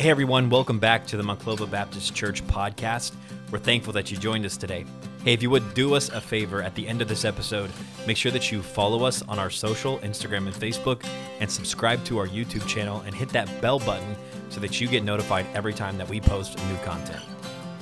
Hey 0.00 0.08
everyone, 0.08 0.48
welcome 0.48 0.78
back 0.78 1.06
to 1.08 1.18
the 1.18 1.22
Monclova 1.22 1.70
Baptist 1.70 2.14
Church 2.14 2.42
podcast. 2.46 3.12
We're 3.50 3.58
thankful 3.58 3.92
that 3.92 4.10
you 4.10 4.16
joined 4.16 4.46
us 4.46 4.56
today. 4.56 4.86
Hey, 5.24 5.34
if 5.34 5.42
you 5.42 5.50
would 5.50 5.74
do 5.74 5.94
us 5.94 6.08
a 6.08 6.22
favor 6.22 6.62
at 6.62 6.74
the 6.74 6.88
end 6.88 7.02
of 7.02 7.08
this 7.08 7.26
episode, 7.26 7.70
make 8.06 8.16
sure 8.16 8.32
that 8.32 8.50
you 8.50 8.62
follow 8.62 9.04
us 9.04 9.20
on 9.28 9.38
our 9.38 9.50
social, 9.50 9.98
Instagram 9.98 10.46
and 10.46 10.54
Facebook, 10.54 11.06
and 11.40 11.50
subscribe 11.50 12.02
to 12.06 12.16
our 12.16 12.26
YouTube 12.26 12.66
channel 12.66 13.02
and 13.04 13.14
hit 13.14 13.28
that 13.28 13.60
bell 13.60 13.78
button 13.78 14.16
so 14.48 14.58
that 14.60 14.80
you 14.80 14.88
get 14.88 15.04
notified 15.04 15.44
every 15.52 15.74
time 15.74 15.98
that 15.98 16.08
we 16.08 16.18
post 16.18 16.56
new 16.70 16.76
content. 16.78 17.22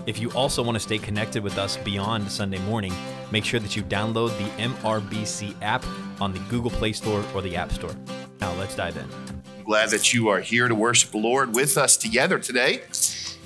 If 0.06 0.18
you 0.18 0.32
also 0.32 0.60
want 0.60 0.74
to 0.74 0.80
stay 0.80 0.98
connected 0.98 1.44
with 1.44 1.56
us 1.56 1.76
beyond 1.76 2.28
Sunday 2.32 2.58
morning, 2.62 2.94
make 3.30 3.44
sure 3.44 3.60
that 3.60 3.76
you 3.76 3.84
download 3.84 4.36
the 4.38 4.62
MRBC 4.64 5.54
app 5.62 5.84
on 6.20 6.32
the 6.32 6.40
Google 6.50 6.72
Play 6.72 6.94
Store 6.94 7.24
or 7.32 7.42
the 7.42 7.54
App 7.54 7.70
Store. 7.70 7.94
Now, 8.40 8.52
let's 8.54 8.74
dive 8.74 8.96
in 8.96 9.37
glad 9.68 9.90
that 9.90 10.14
you 10.14 10.28
are 10.28 10.40
here 10.40 10.66
to 10.66 10.74
worship 10.74 11.10
the 11.10 11.18
Lord 11.18 11.54
with 11.54 11.76
us 11.76 11.98
together 11.98 12.38
today. 12.38 12.80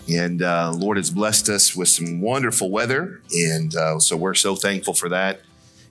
And 0.09 0.41
uh, 0.41 0.71
Lord 0.73 0.97
has 0.97 1.11
blessed 1.11 1.49
us 1.49 1.75
with 1.75 1.89
some 1.89 2.21
wonderful 2.21 2.71
weather. 2.71 3.21
And 3.33 3.75
uh, 3.75 3.99
so 3.99 4.17
we're 4.17 4.35
so 4.35 4.55
thankful 4.55 4.95
for 4.95 5.09
that. 5.09 5.41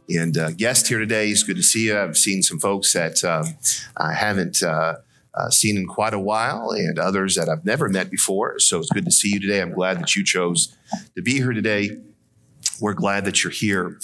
And 0.08 0.38
uh, 0.38 0.52
guest 0.52 0.88
here 0.88 1.00
today 1.00 1.32
is 1.32 1.44
good 1.44 1.58
to 1.58 1.64
see 1.64 1.88
you. 1.88 2.00
I've 2.00 2.16
seen 2.16 2.44
some 2.44 2.60
folks 2.60 2.94
that 2.94 3.22
um, 3.26 3.58
I 3.98 4.14
haven't 4.14 4.64
uh, 4.64 5.00
uh, 5.34 5.50
seen 5.50 5.76
in 5.76 5.86
quite 5.86 6.14
a 6.14 6.20
while 6.20 6.70
and 6.72 6.98
others 6.98 7.36
that 7.36 7.50
I've 7.50 7.66
never 7.66 7.90
met 7.90 8.10
before. 8.10 8.58
So 8.60 8.80
it's 8.80 8.90
good 8.90 9.04
to 9.04 9.12
see 9.12 9.34
you 9.34 9.42
today. 9.42 9.62
I'm 9.62 9.74
glad 9.74 10.00
that 10.00 10.16
you 10.16 10.24
chose 10.24 10.78
to 11.14 11.22
be 11.22 11.34
here 11.34 11.52
today. 11.52 11.98
We're 12.82 12.94
glad 12.94 13.26
that 13.26 13.44
you're 13.44 13.52
here. 13.52 14.00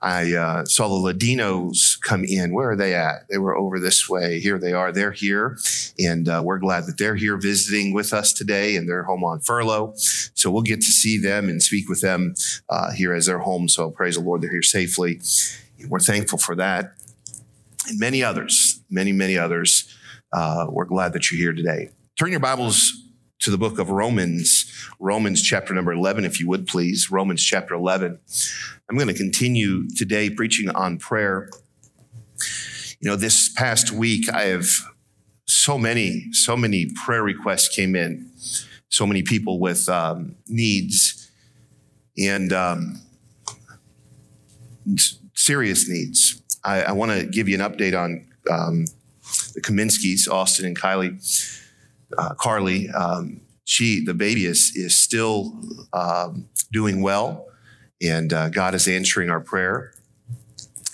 I 0.00 0.34
uh, 0.34 0.64
saw 0.64 0.88
the 0.88 1.12
Ladinos 1.12 2.00
come 2.00 2.24
in. 2.24 2.54
Where 2.54 2.70
are 2.70 2.76
they 2.76 2.94
at? 2.94 3.28
They 3.28 3.38
were 3.38 3.56
over 3.56 3.80
this 3.80 4.08
way. 4.08 4.38
Here 4.38 4.56
they 4.56 4.72
are. 4.72 4.92
They're 4.92 5.10
here. 5.10 5.58
And 5.98 6.28
uh, 6.28 6.40
we're 6.44 6.60
glad 6.60 6.86
that 6.86 6.96
they're 6.96 7.16
here 7.16 7.36
visiting 7.36 7.92
with 7.92 8.12
us 8.12 8.32
today 8.32 8.76
and 8.76 8.88
they're 8.88 9.02
home 9.02 9.24
on 9.24 9.40
furlough. 9.40 9.94
So 9.96 10.48
we'll 10.48 10.62
get 10.62 10.80
to 10.82 10.92
see 10.92 11.18
them 11.18 11.48
and 11.48 11.60
speak 11.60 11.88
with 11.88 12.02
them 12.02 12.34
uh, 12.68 12.92
here 12.92 13.12
as 13.12 13.26
they're 13.26 13.40
home. 13.40 13.68
So 13.68 13.90
praise 13.90 14.14
the 14.14 14.22
Lord, 14.22 14.42
they're 14.42 14.50
here 14.50 14.62
safely. 14.62 15.20
We're 15.88 15.98
thankful 15.98 16.38
for 16.38 16.54
that. 16.54 16.92
And 17.88 17.98
many 17.98 18.22
others, 18.22 18.80
many, 18.88 19.10
many 19.10 19.36
others. 19.36 19.92
Uh, 20.32 20.66
we're 20.68 20.84
glad 20.84 21.14
that 21.14 21.30
you're 21.30 21.40
here 21.40 21.52
today. 21.52 21.90
Turn 22.16 22.30
your 22.30 22.38
Bibles 22.38 22.92
to 23.40 23.50
the 23.50 23.58
book 23.58 23.78
of 23.78 23.90
Romans, 23.90 24.69
Romans 24.98 25.42
chapter 25.42 25.74
number 25.74 25.92
11, 25.92 26.24
if 26.24 26.40
you 26.40 26.48
would 26.48 26.66
please. 26.66 27.10
Romans 27.10 27.42
chapter 27.42 27.74
11. 27.74 28.18
I'm 28.88 28.96
going 28.96 29.08
to 29.08 29.14
continue 29.14 29.88
today 29.90 30.30
preaching 30.30 30.68
on 30.70 30.98
prayer. 30.98 31.50
You 33.00 33.10
know, 33.10 33.16
this 33.16 33.48
past 33.48 33.92
week, 33.92 34.28
I 34.32 34.44
have 34.44 34.66
so 35.46 35.78
many, 35.78 36.32
so 36.32 36.56
many 36.56 36.86
prayer 37.04 37.22
requests 37.22 37.68
came 37.74 37.96
in, 37.96 38.30
so 38.88 39.06
many 39.06 39.22
people 39.22 39.58
with 39.58 39.88
um, 39.88 40.36
needs 40.48 41.30
and 42.18 42.52
um, 42.52 43.00
serious 45.34 45.88
needs. 45.88 46.42
I, 46.64 46.82
I 46.82 46.92
want 46.92 47.12
to 47.12 47.26
give 47.26 47.48
you 47.48 47.60
an 47.60 47.62
update 47.62 47.98
on 47.98 48.26
um, 48.50 48.84
the 49.54 49.60
Kaminskis, 49.60 50.28
Austin 50.30 50.66
and 50.66 50.78
Kylie 50.78 51.18
uh, 52.16 52.34
Carly, 52.34 52.88
um, 52.90 53.40
she, 53.70 54.04
the 54.04 54.14
baby 54.14 54.46
is, 54.46 54.72
is 54.74 54.96
still 54.96 55.56
um, 55.92 56.48
doing 56.72 57.02
well, 57.02 57.46
and 58.02 58.32
uh, 58.32 58.48
God 58.48 58.74
is 58.74 58.88
answering 58.88 59.30
our 59.30 59.38
prayer. 59.38 59.92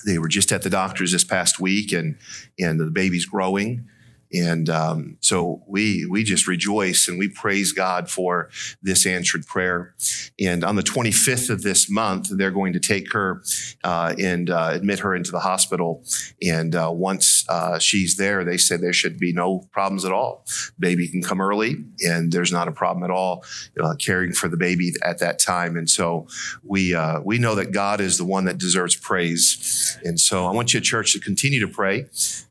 They 0.05 0.19
were 0.19 0.29
just 0.29 0.53
at 0.53 0.61
the 0.61 0.69
doctor's 0.69 1.11
this 1.11 1.25
past 1.25 1.59
week, 1.59 1.93
and, 1.93 2.19
and 2.61 2.79
the 2.79 2.91
baby's 2.91 3.25
growing. 3.25 3.89
And 4.33 4.69
um, 4.69 5.17
so 5.21 5.63
we 5.67 6.07
we 6.07 6.25
just 6.25 6.47
rejoice 6.47 7.09
and 7.09 7.19
we 7.19 7.29
praise 7.29 7.73
God 7.73 8.11
for 8.11 8.51
this 8.83 9.07
answered 9.07 9.47
prayer. 9.47 9.95
And 10.41 10.65
on 10.65 10.77
the 10.77 10.83
25th 10.83 11.51
of 11.51 11.63
this 11.63 11.91
month, 11.91 12.29
they're 12.31 12.51
going 12.51 12.73
to 12.73 12.81
take 12.81 13.13
her 13.13 13.43
uh, 13.85 14.15
and 14.19 14.51
uh, 14.51 14.71
admit 14.73 15.01
her 15.01 15.15
into 15.15 15.31
the 15.31 15.41
hospital. 15.41 16.05
And 16.43 16.75
uh, 16.75 16.91
once 16.93 17.45
uh, 17.49 17.79
she's 17.79 18.17
there, 18.17 18.45
they 18.45 18.57
said 18.57 18.81
there 18.81 18.93
should 18.93 19.19
be 19.19 19.33
no 19.33 19.61
problems 19.73 20.05
at 20.05 20.13
all. 20.13 20.45
Baby 20.79 21.09
can 21.09 21.23
come 21.23 21.41
early, 21.41 21.77
and 22.05 22.33
there's 22.33 22.53
not 22.53 22.69
a 22.69 22.73
problem 22.73 23.05
at 23.05 23.11
all 23.11 23.45
uh, 23.81 23.95
caring 23.99 24.33
for 24.33 24.49
the 24.49 24.57
baby 24.57 24.93
at 25.03 25.19
that 25.21 25.39
time. 25.39 25.77
And 25.77 25.89
so 25.89 26.27
we 26.63 26.95
uh, 26.95 27.21
we 27.21 27.39
know 27.39 27.55
that 27.55 27.73
God 27.73 28.01
is 28.01 28.19
the 28.19 28.25
one 28.25 28.45
that 28.47 28.59
deserves 28.59 28.97
praise. 28.97 29.57
And 30.05 30.19
so 30.19 30.47
I 30.47 30.53
want 30.53 30.75
you, 30.75 30.81
church, 30.81 31.13
to 31.13 31.21
continue 31.21 31.61
to 31.61 31.69
pray 31.69 32.07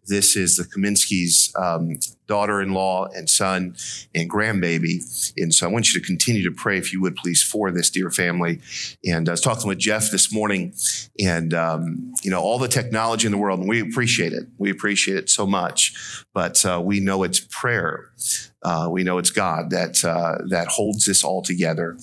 this 0.08 0.36
is 0.36 0.58
the 0.58 0.64
Kaminski's 0.64 1.54
um, 1.56 2.00
daughter-in-law 2.28 3.08
and 3.16 3.30
son 3.30 3.76
and 4.14 4.30
grandbaby. 4.30 5.34
And 5.38 5.54
so 5.54 5.68
I 5.68 5.72
want 5.72 5.92
you 5.92 6.00
to 6.00 6.06
continue 6.06 6.44
to 6.44 6.52
pray, 6.52 6.78
if 6.78 6.94
you 6.94 7.02
would, 7.02 7.16
please, 7.16 7.42
for 7.42 7.72
this 7.72 7.90
dear 7.90 8.10
family. 8.12 8.62
And 9.06 9.28
I 9.28 9.32
was 9.32 9.42
talking 9.42 9.68
with 9.68 9.80
Jeff 9.80 10.12
this 10.12 10.32
morning, 10.34 10.74
and 11.20 11.54
um, 11.54 12.14
you 12.24 12.32
know 12.32 12.42
all 12.42 12.60
the 12.60 12.68
technology 12.68 13.26
in 13.26 13.32
the 13.32 13.38
world, 13.38 13.60
and 13.60 13.70
we 13.70 13.82
appreciate 13.82 14.34
it. 14.34 14.48
We 14.58 14.70
appreciate 14.70 15.18
it 15.18 15.30
so 15.30 15.46
much, 15.46 16.26
but 16.34 16.64
uh, 16.66 16.82
we 16.84 17.00
know 17.00 17.24
it's 17.24 17.40
prayer. 17.40 18.12
Uh, 18.64 18.88
we 18.92 19.04
know 19.04 19.18
it's 19.18 19.32
God 19.32 19.70
that 19.72 20.04
uh, 20.04 20.44
that 20.50 20.68
holds 20.68 21.06
this 21.06 21.24
all 21.24 21.42
together, 21.42 21.98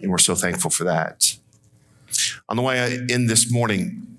and 0.00 0.10
we're 0.10 0.18
so 0.18 0.34
thankful 0.34 0.70
for 0.70 0.84
that. 0.84 1.36
On 2.48 2.56
the 2.56 2.62
way 2.62 3.00
in 3.08 3.26
this 3.26 3.52
morning, 3.52 4.15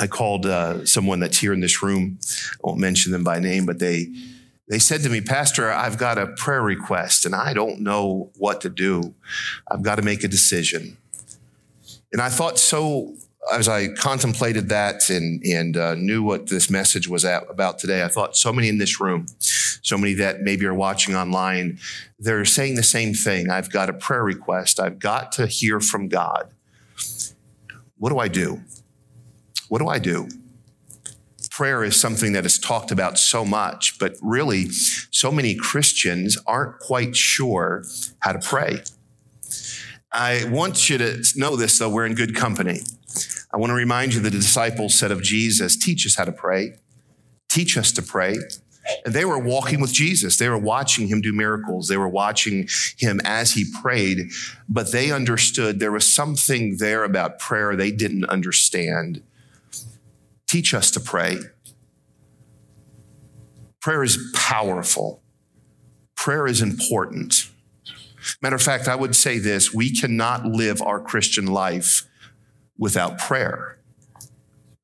I 0.00 0.06
called 0.06 0.46
uh, 0.46 0.86
someone 0.86 1.20
that's 1.20 1.38
here 1.38 1.52
in 1.52 1.60
this 1.60 1.82
room. 1.82 2.18
I 2.54 2.56
won't 2.64 2.80
mention 2.80 3.12
them 3.12 3.22
by 3.22 3.38
name, 3.38 3.66
but 3.66 3.78
they 3.78 4.08
they 4.66 4.78
said 4.78 5.02
to 5.02 5.10
me, 5.10 5.20
Pastor, 5.20 5.70
I've 5.70 5.98
got 5.98 6.16
a 6.16 6.28
prayer 6.28 6.62
request 6.62 7.26
and 7.26 7.34
I 7.34 7.52
don't 7.52 7.80
know 7.80 8.30
what 8.38 8.60
to 8.62 8.70
do. 8.70 9.14
I've 9.70 9.82
got 9.82 9.96
to 9.96 10.02
make 10.02 10.22
a 10.22 10.28
decision. 10.28 10.96
And 12.12 12.22
I 12.22 12.28
thought 12.28 12.58
so 12.58 13.14
as 13.52 13.68
I 13.68 13.88
contemplated 13.88 14.68
that 14.68 15.10
and 15.10 15.42
and 15.44 15.76
uh, 15.76 15.94
knew 15.96 16.22
what 16.22 16.48
this 16.48 16.70
message 16.70 17.08
was 17.08 17.24
at, 17.24 17.50
about 17.50 17.78
today. 17.78 18.02
I 18.02 18.08
thought 18.08 18.36
so 18.36 18.52
many 18.52 18.68
in 18.68 18.78
this 18.78 19.00
room, 19.00 19.26
so 19.38 19.98
many 19.98 20.14
that 20.14 20.40
maybe 20.40 20.64
are 20.64 20.74
watching 20.74 21.14
online, 21.14 21.78
they're 22.18 22.44
saying 22.46 22.76
the 22.76 22.82
same 22.82 23.12
thing. 23.12 23.50
I've 23.50 23.70
got 23.70 23.90
a 23.90 23.92
prayer 23.92 24.24
request. 24.24 24.80
I've 24.80 24.98
got 24.98 25.32
to 25.32 25.46
hear 25.46 25.80
from 25.80 26.08
God. 26.08 26.50
What 27.98 28.10
do 28.10 28.18
I 28.18 28.28
do? 28.28 28.62
What 29.70 29.78
do 29.78 29.86
I 29.86 30.00
do? 30.00 30.28
Prayer 31.48 31.84
is 31.84 31.98
something 31.98 32.32
that 32.32 32.44
is 32.44 32.58
talked 32.58 32.90
about 32.90 33.20
so 33.20 33.44
much, 33.44 34.00
but 34.00 34.16
really, 34.20 34.68
so 35.12 35.30
many 35.30 35.54
Christians 35.54 36.36
aren't 36.44 36.80
quite 36.80 37.14
sure 37.14 37.84
how 38.18 38.32
to 38.32 38.40
pray. 38.40 38.82
I 40.10 40.44
want 40.50 40.90
you 40.90 40.98
to 40.98 41.22
know 41.36 41.54
this, 41.54 41.78
though, 41.78 41.88
we're 41.88 42.06
in 42.06 42.16
good 42.16 42.34
company. 42.34 42.80
I 43.54 43.58
want 43.58 43.70
to 43.70 43.74
remind 43.74 44.12
you 44.12 44.18
the 44.18 44.28
disciples 44.28 44.96
said 44.96 45.12
of 45.12 45.22
Jesus, 45.22 45.76
Teach 45.76 46.04
us 46.04 46.16
how 46.16 46.24
to 46.24 46.32
pray, 46.32 46.72
teach 47.48 47.78
us 47.78 47.92
to 47.92 48.02
pray. 48.02 48.38
And 49.04 49.14
they 49.14 49.24
were 49.24 49.38
walking 49.38 49.80
with 49.80 49.92
Jesus. 49.92 50.36
They 50.36 50.48
were 50.48 50.58
watching 50.58 51.06
him 51.06 51.20
do 51.20 51.32
miracles. 51.32 51.86
They 51.86 51.96
were 51.96 52.08
watching 52.08 52.68
him 52.98 53.20
as 53.24 53.52
he 53.52 53.66
prayed, 53.80 54.32
but 54.68 54.90
they 54.90 55.12
understood 55.12 55.78
there 55.78 55.92
was 55.92 56.12
something 56.12 56.78
there 56.78 57.04
about 57.04 57.38
prayer 57.38 57.76
they 57.76 57.92
didn't 57.92 58.24
understand. 58.24 59.22
Teach 60.50 60.74
us 60.74 60.90
to 60.90 61.00
pray. 61.00 61.38
Prayer 63.80 64.02
is 64.02 64.18
powerful. 64.34 65.22
Prayer 66.16 66.44
is 66.44 66.60
important. 66.60 67.48
Matter 68.42 68.56
of 68.56 68.62
fact, 68.62 68.88
I 68.88 68.96
would 68.96 69.14
say 69.14 69.38
this 69.38 69.72
we 69.72 69.96
cannot 69.96 70.46
live 70.46 70.82
our 70.82 71.00
Christian 71.00 71.46
life 71.46 72.02
without 72.76 73.16
prayer. 73.16 73.78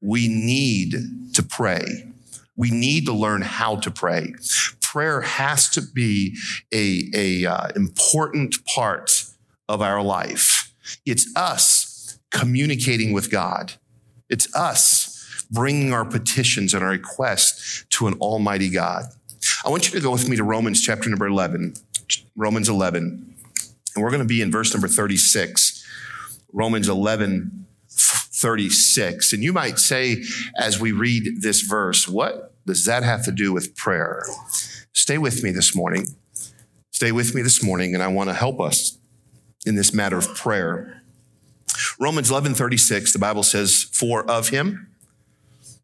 We 0.00 0.28
need 0.28 0.94
to 1.34 1.42
pray. 1.42 2.12
We 2.56 2.70
need 2.70 3.04
to 3.06 3.12
learn 3.12 3.42
how 3.42 3.74
to 3.74 3.90
pray. 3.90 4.34
Prayer 4.80 5.22
has 5.22 5.68
to 5.70 5.82
be 5.82 6.36
a, 6.72 7.10
a 7.12 7.44
uh, 7.44 7.68
important 7.74 8.64
part 8.66 9.24
of 9.68 9.82
our 9.82 10.00
life. 10.00 10.72
It's 11.04 11.26
us 11.34 12.20
communicating 12.30 13.12
with 13.12 13.32
God. 13.32 13.72
It's 14.30 14.54
us 14.54 15.15
bringing 15.50 15.92
our 15.92 16.04
petitions 16.04 16.74
and 16.74 16.82
our 16.82 16.90
requests 16.90 17.84
to 17.90 18.06
an 18.06 18.14
almighty 18.14 18.70
God. 18.70 19.04
I 19.64 19.70
want 19.70 19.86
you 19.86 19.92
to 19.98 20.00
go 20.00 20.10
with 20.10 20.28
me 20.28 20.36
to 20.36 20.44
Romans 20.44 20.82
chapter 20.82 21.08
number 21.08 21.26
11, 21.26 21.74
Romans 22.36 22.68
11, 22.68 23.34
and 23.94 24.04
we're 24.04 24.10
going 24.10 24.22
to 24.22 24.28
be 24.28 24.42
in 24.42 24.50
verse 24.50 24.72
number 24.74 24.88
36. 24.88 25.84
Romans 26.52 26.88
11, 26.88 27.66
36. 27.88 29.32
And 29.32 29.42
you 29.42 29.52
might 29.52 29.78
say, 29.78 30.22
as 30.58 30.80
we 30.80 30.92
read 30.92 31.40
this 31.40 31.62
verse, 31.62 32.06
what 32.06 32.54
does 32.66 32.84
that 32.84 33.02
have 33.02 33.24
to 33.24 33.32
do 33.32 33.52
with 33.52 33.76
prayer? 33.76 34.22
Stay 34.92 35.18
with 35.18 35.42
me 35.42 35.50
this 35.50 35.74
morning. 35.74 36.06
Stay 36.90 37.12
with 37.12 37.34
me 37.34 37.42
this 37.42 37.62
morning, 37.62 37.94
and 37.94 38.02
I 38.02 38.08
want 38.08 38.30
to 38.30 38.34
help 38.34 38.60
us 38.60 38.98
in 39.66 39.74
this 39.74 39.92
matter 39.92 40.16
of 40.16 40.34
prayer. 40.34 41.02
Romans 41.98 42.30
11, 42.30 42.54
36, 42.54 43.12
the 43.12 43.18
Bible 43.18 43.42
says, 43.42 43.84
For 43.92 44.28
of 44.30 44.48
him, 44.48 44.88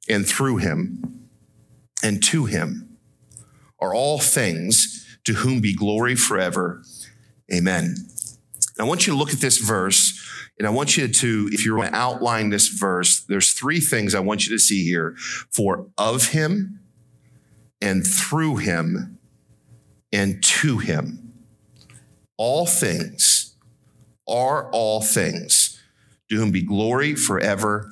and 0.08 0.26
through 0.26 0.58
him 0.58 1.28
and 2.02 2.22
to 2.24 2.46
him 2.46 2.98
are 3.80 3.94
all 3.94 4.18
things. 4.18 4.98
to 5.24 5.34
whom 5.34 5.60
be 5.60 5.74
glory 5.74 6.14
forever. 6.14 6.82
Amen. 7.52 7.94
I 8.78 8.84
want 8.84 9.06
you 9.06 9.12
to 9.12 9.18
look 9.18 9.32
at 9.32 9.40
this 9.40 9.58
verse, 9.58 10.18
and 10.58 10.66
I 10.66 10.70
want 10.70 10.96
you 10.96 11.06
to, 11.08 11.48
if 11.52 11.64
you're 11.64 11.76
going 11.76 11.90
to 11.90 11.96
outline 11.96 12.50
this 12.50 12.68
verse, 12.68 13.20
there's 13.20 13.52
three 13.52 13.80
things 13.80 14.14
I 14.14 14.20
want 14.20 14.46
you 14.46 14.52
to 14.52 14.58
see 14.58 14.84
here 14.84 15.14
for 15.50 15.86
of 15.98 16.28
him 16.28 16.80
and 17.80 18.06
through 18.06 18.56
him 18.56 19.18
and 20.12 20.42
to 20.42 20.78
him. 20.78 21.32
All 22.36 22.66
things 22.66 23.54
are 24.28 24.70
all 24.70 25.02
things, 25.02 25.80
to 26.28 26.36
whom 26.36 26.50
be 26.50 26.62
glory 26.62 27.14
forever. 27.14 27.88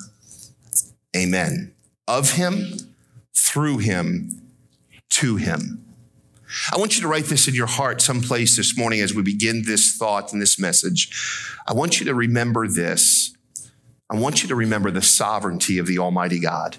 Amen. 1.15 1.73
Of 2.07 2.33
him, 2.33 2.73
through 3.35 3.79
him, 3.79 4.41
to 5.11 5.35
him. 5.35 5.85
I 6.73 6.77
want 6.77 6.95
you 6.95 7.01
to 7.01 7.07
write 7.07 7.25
this 7.25 7.47
in 7.47 7.55
your 7.55 7.67
heart 7.67 8.01
someplace 8.01 8.57
this 8.57 8.77
morning 8.77 8.99
as 8.99 9.13
we 9.13 9.21
begin 9.21 9.63
this 9.65 9.95
thought 9.95 10.33
and 10.33 10.41
this 10.41 10.59
message. 10.59 11.57
I 11.67 11.73
want 11.73 11.99
you 11.99 12.05
to 12.07 12.15
remember 12.15 12.67
this. 12.67 13.35
I 14.09 14.17
want 14.17 14.43
you 14.43 14.49
to 14.49 14.55
remember 14.55 14.91
the 14.91 15.01
sovereignty 15.01 15.77
of 15.77 15.87
the 15.87 15.99
Almighty 15.99 16.39
God. 16.39 16.77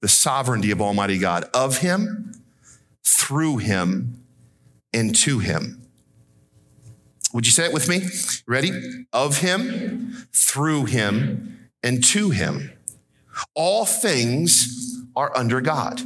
The 0.00 0.08
sovereignty 0.08 0.70
of 0.70 0.80
Almighty 0.80 1.18
God, 1.18 1.44
of 1.52 1.78
Him, 1.78 2.32
through 3.04 3.56
Him, 3.56 4.22
and 4.92 5.14
to 5.16 5.40
Him. 5.40 5.82
Would 7.32 7.46
you 7.46 7.52
say 7.52 7.64
it 7.64 7.72
with 7.72 7.88
me? 7.88 8.02
Ready? 8.46 8.70
Of 9.12 9.38
Him, 9.38 10.28
through 10.32 10.84
Him, 10.84 11.70
and 11.82 12.04
to 12.04 12.30
Him. 12.30 12.70
All 13.54 13.84
things 13.84 15.02
are 15.14 15.36
under 15.36 15.60
God. 15.60 16.00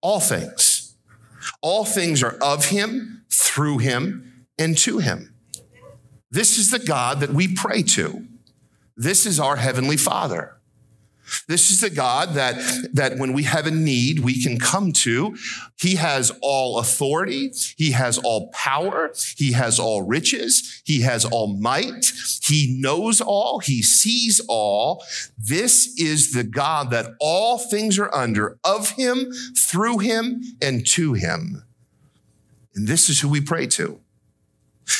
All 0.00 0.20
things. 0.20 0.94
All 1.60 1.84
things 1.84 2.22
are 2.22 2.36
of 2.40 2.66
him, 2.66 3.24
through 3.30 3.78
him, 3.78 4.46
and 4.58 4.76
to 4.78 4.98
him. 4.98 5.34
This 6.30 6.58
is 6.58 6.70
the 6.70 6.78
God 6.78 7.20
that 7.20 7.30
we 7.30 7.52
pray 7.54 7.82
to. 7.82 8.26
This 8.96 9.26
is 9.26 9.40
our 9.40 9.56
Heavenly 9.56 9.96
Father. 9.96 10.56
This 11.48 11.70
is 11.70 11.80
the 11.80 11.90
God 11.90 12.34
that, 12.34 12.56
that 12.92 13.18
when 13.18 13.32
we 13.32 13.44
have 13.44 13.66
a 13.66 13.70
need, 13.70 14.20
we 14.20 14.42
can 14.42 14.58
come 14.58 14.92
to. 14.92 15.36
He 15.78 15.96
has 15.96 16.32
all 16.42 16.78
authority. 16.78 17.52
He 17.76 17.92
has 17.92 18.18
all 18.18 18.50
power. 18.52 19.12
He 19.36 19.52
has 19.52 19.78
all 19.78 20.02
riches. 20.02 20.82
He 20.84 21.02
has 21.02 21.24
all 21.24 21.56
might. 21.58 22.12
He 22.42 22.78
knows 22.80 23.20
all. 23.20 23.60
He 23.60 23.82
sees 23.82 24.40
all. 24.48 25.04
This 25.38 25.98
is 25.98 26.32
the 26.32 26.44
God 26.44 26.90
that 26.90 27.14
all 27.20 27.58
things 27.58 27.98
are 27.98 28.14
under 28.14 28.58
of 28.64 28.90
him, 28.90 29.32
through 29.56 29.98
him, 29.98 30.42
and 30.60 30.86
to 30.88 31.14
him. 31.14 31.64
And 32.74 32.88
this 32.88 33.08
is 33.08 33.20
who 33.20 33.28
we 33.28 33.40
pray 33.40 33.66
to. 33.68 34.00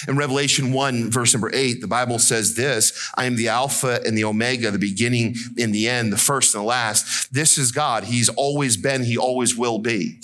In 0.09 0.17
Revelation 0.17 0.73
1, 0.73 1.11
verse 1.11 1.35
number 1.35 1.51
8, 1.53 1.81
the 1.81 1.87
Bible 1.87 2.19
says 2.19 2.55
this 2.55 3.11
I 3.17 3.25
am 3.25 3.37
the 3.37 3.49
Alpha 3.49 4.01
and 4.07 4.17
the 4.17 4.25
Omega, 4.25 4.71
the 4.71 4.79
beginning 4.79 5.35
and 5.59 5.75
the 5.75 5.89
end, 5.89 6.13
the 6.13 6.19
first 6.19 6.55
and 6.55 6.63
the 6.63 6.67
last. 6.67 7.33
This 7.33 7.59
is 7.59 7.73
God. 7.73 8.05
He's 8.05 8.29
always 8.29 8.77
been, 8.77 9.05
He 9.05 9.17
always 9.17 9.57
will 9.57 9.79
be. 9.79 10.19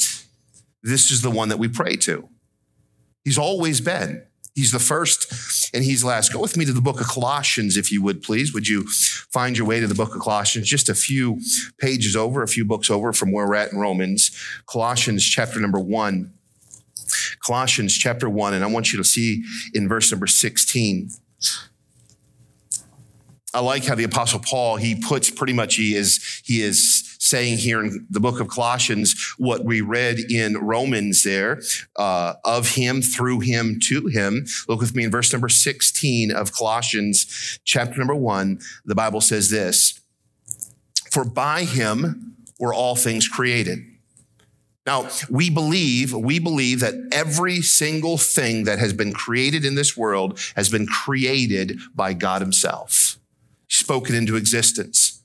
This 0.82 1.10
is 1.10 1.22
the 1.22 1.31
one 1.31 1.49
that 1.49 1.58
we 1.58 1.69
pray 1.69 1.96
to. 1.96 2.28
He's 3.25 3.38
always 3.38 3.81
been. 3.81 4.22
He's 4.55 4.72
the 4.72 4.81
first 4.81 5.70
and 5.72 5.84
he's 5.84 6.02
last. 6.02 6.32
Go 6.32 6.40
with 6.40 6.56
me 6.56 6.64
to 6.64 6.72
the 6.72 6.81
book 6.81 7.00
of 7.00 7.06
Colossians, 7.06 7.76
if 7.76 7.93
you 7.93 8.02
would, 8.02 8.22
please. 8.22 8.52
Would 8.52 8.66
you 8.66 8.88
find 8.88 9.56
your 9.56 9.69
way 9.69 9.78
to 9.78 9.87
the 9.87 9.94
book 9.94 10.16
of 10.16 10.20
Colossians? 10.20 10.66
Just 10.66 10.88
a 10.88 10.96
few 10.96 11.40
pages 11.78 12.16
over, 12.16 12.43
a 12.43 12.49
few 12.49 12.64
books 12.64 12.90
over 12.90 13.12
from 13.12 13.31
where 13.31 13.46
we're 13.46 13.55
at 13.55 13.72
in 13.72 13.78
Romans. 13.78 14.37
Colossians 14.66 15.25
chapter 15.25 15.60
number 15.60 15.78
one. 15.78 16.32
Colossians 17.44 17.96
chapter 17.96 18.28
1, 18.28 18.55
and 18.55 18.64
I 18.64 18.66
want 18.66 18.93
you 18.93 18.99
to 18.99 19.05
see 19.05 19.44
in 19.75 19.88
verse 19.88 20.10
number 20.10 20.26
16. 20.26 21.10
I 23.55 23.60
like 23.60 23.84
how 23.84 23.94
the 23.94 24.05
apostle 24.05 24.40
Paul, 24.40 24.76
he 24.76 24.94
puts 24.94 25.31
pretty 25.31 25.55
much, 25.55 25.76
he 25.76 25.94
is, 25.94 26.43
he 26.44 26.62
is 26.62 27.16
saying 27.19 27.58
here 27.58 27.82
in 27.82 28.06
the 28.10 28.20
book 28.20 28.40
of 28.40 28.49
Colossians 28.49 29.34
what 29.38 29.64
we 29.64 29.81
read 29.81 30.19
in 30.31 30.58
Romans 30.58 31.22
there, 31.22 31.60
uh, 31.96 32.34
of 32.44 32.70
him, 32.75 33.00
through 33.00 33.40
him, 33.40 33.78
to 33.84 34.06
him. 34.06 34.44
Look 34.69 34.81
with 34.81 34.94
me 34.94 35.05
in 35.05 35.10
verse 35.10 35.32
number 35.32 35.49
16 35.49 36.31
of 36.31 36.52
Colossians 36.52 37.58
chapter 37.64 37.99
number 37.99 38.14
one. 38.14 38.60
The 38.84 38.94
Bible 38.94 39.20
says 39.20 39.50
this, 39.50 40.00
for 41.10 41.25
by 41.25 41.64
him 41.64 42.37
were 42.58 42.75
all 42.75 42.96
things 42.96 43.28
created 43.28 43.78
now, 44.88 45.06
we 45.29 45.50
believe, 45.50 46.14
we 46.14 46.38
believe 46.38 46.81
that 46.81 46.94
every 47.12 47.61
single 47.61 48.17
thing 48.17 48.64
that 48.64 48.79
has 48.79 48.94
been 48.94 49.12
created 49.12 49.67
in 49.67 49.75
this 49.75 49.99
world 49.99 50.40
has 50.56 50.70
been 50.70 50.87
created 50.87 51.79
by 51.94 52.14
God 52.14 52.40
himself, 52.40 53.19
spoken 53.69 54.14
into 54.14 54.35
existence. 54.35 55.20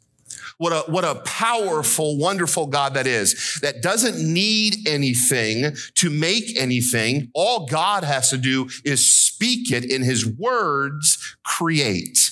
What 0.58 0.74
a, 0.74 0.92
what 0.92 1.06
a 1.06 1.16
powerful, 1.22 2.18
wonderful 2.18 2.66
God 2.66 2.96
that 2.96 3.08
is, 3.08 3.58
that 3.62 3.82
doesn't 3.82 4.18
need 4.20 4.86
anything 4.86 5.78
to 5.96 6.10
make 6.10 6.58
anything. 6.58 7.32
All 7.34 7.66
God 7.66 8.04
has 8.04 8.30
to 8.32 8.38
do 8.38 8.70
is 8.84 9.10
speak 9.10 9.72
it 9.72 9.90
in 9.90 10.04
his 10.04 10.26
words, 10.26 11.38
create. 11.46 12.32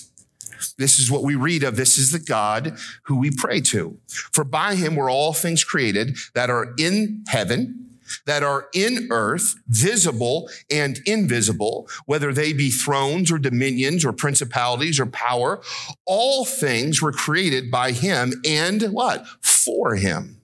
This 0.78 0.98
is 0.98 1.10
what 1.10 1.22
we 1.22 1.34
read 1.34 1.62
of. 1.62 1.76
This 1.76 1.98
is 1.98 2.12
the 2.12 2.18
God 2.18 2.76
who 3.04 3.18
we 3.18 3.30
pray 3.30 3.60
to. 3.62 3.98
For 4.08 4.44
by 4.44 4.74
him 4.74 4.96
were 4.96 5.10
all 5.10 5.32
things 5.32 5.64
created 5.64 6.16
that 6.34 6.50
are 6.50 6.74
in 6.78 7.24
heaven, 7.28 7.98
that 8.26 8.42
are 8.42 8.68
in 8.74 9.08
earth, 9.10 9.54
visible 9.68 10.50
and 10.70 11.00
invisible, 11.06 11.88
whether 12.06 12.32
they 12.32 12.52
be 12.52 12.70
thrones 12.70 13.30
or 13.32 13.38
dominions 13.38 14.04
or 14.04 14.12
principalities 14.12 15.00
or 15.00 15.06
power. 15.06 15.62
All 16.04 16.44
things 16.44 17.00
were 17.00 17.12
created 17.12 17.70
by 17.70 17.92
him 17.92 18.34
and 18.44 18.82
what? 18.92 19.26
For 19.40 19.96
him. 19.96 20.42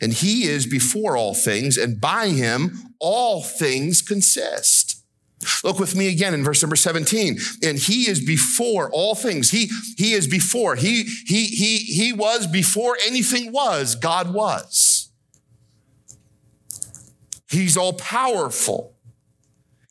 And 0.00 0.12
he 0.12 0.44
is 0.44 0.66
before 0.66 1.16
all 1.16 1.34
things, 1.34 1.78
and 1.78 2.00
by 2.00 2.28
him 2.28 2.94
all 2.98 3.42
things 3.42 4.02
consist. 4.02 4.85
Look 5.62 5.78
with 5.78 5.94
me 5.94 6.08
again 6.08 6.34
in 6.34 6.42
verse 6.42 6.62
number 6.62 6.76
17. 6.76 7.38
And 7.62 7.78
he 7.78 8.08
is 8.08 8.24
before 8.24 8.90
all 8.90 9.14
things. 9.14 9.50
He, 9.50 9.70
he 9.96 10.12
is 10.12 10.26
before. 10.26 10.76
He, 10.76 11.04
he, 11.26 11.46
he, 11.46 11.78
he 11.78 12.12
was 12.12 12.46
before 12.46 12.96
anything 13.06 13.52
was, 13.52 13.94
God 13.94 14.32
was. 14.32 15.10
He's 17.48 17.76
all 17.76 17.92
powerful. 17.92 18.94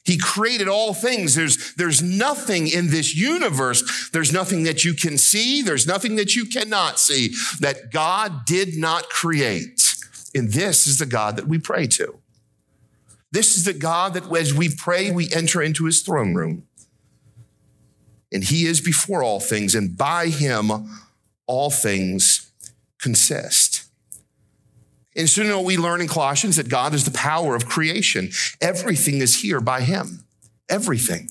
He 0.03 0.17
created 0.17 0.67
all 0.67 0.93
things. 0.93 1.33
There's, 1.33 1.73
there's 1.75 2.01
nothing 2.01 2.67
in 2.67 2.91
this 2.91 3.15
universe. 3.15 4.09
There's 4.13 4.31
nothing 4.31 4.63
that 4.63 4.83
you 4.83 4.93
can 4.93 5.17
see. 5.17 5.63
There's 5.63 5.87
nothing 5.87 6.15
that 6.17 6.35
you 6.35 6.45
cannot 6.45 6.99
see 6.99 7.33
that 7.59 7.91
God 7.91 8.45
did 8.45 8.77
not 8.77 9.09
create. 9.09 9.95
And 10.35 10.51
this 10.51 10.85
is 10.85 10.99
the 10.99 11.07
God 11.07 11.37
that 11.37 11.47
we 11.47 11.57
pray 11.57 11.87
to. 11.87 12.19
This 13.35 13.57
is 13.57 13.65
the 13.65 13.73
God 13.73 14.13
that 14.13 14.33
as 14.33 14.53
we 14.53 14.73
pray, 14.73 15.11
we 15.11 15.29
enter 15.29 15.61
into 15.61 15.83
his 15.83 16.01
throne 16.01 16.35
room. 16.35 16.65
And 18.31 18.41
he 18.45 18.65
is 18.65 18.79
before 18.79 19.23
all 19.23 19.41
things, 19.41 19.75
and 19.75 19.97
by 19.97 20.27
him 20.27 20.71
all 21.45 21.69
things 21.69 22.49
consist. 22.97 23.83
And 25.17 25.29
so, 25.29 25.41
you 25.41 25.49
know, 25.49 25.59
we 25.59 25.75
learn 25.75 25.99
in 25.99 26.07
Colossians 26.07 26.55
that 26.55 26.69
God 26.69 26.93
is 26.93 27.03
the 27.03 27.11
power 27.11 27.57
of 27.57 27.65
creation. 27.65 28.29
Everything 28.61 29.19
is 29.19 29.41
here 29.41 29.59
by 29.59 29.81
him. 29.81 30.23
Everything. 30.69 31.29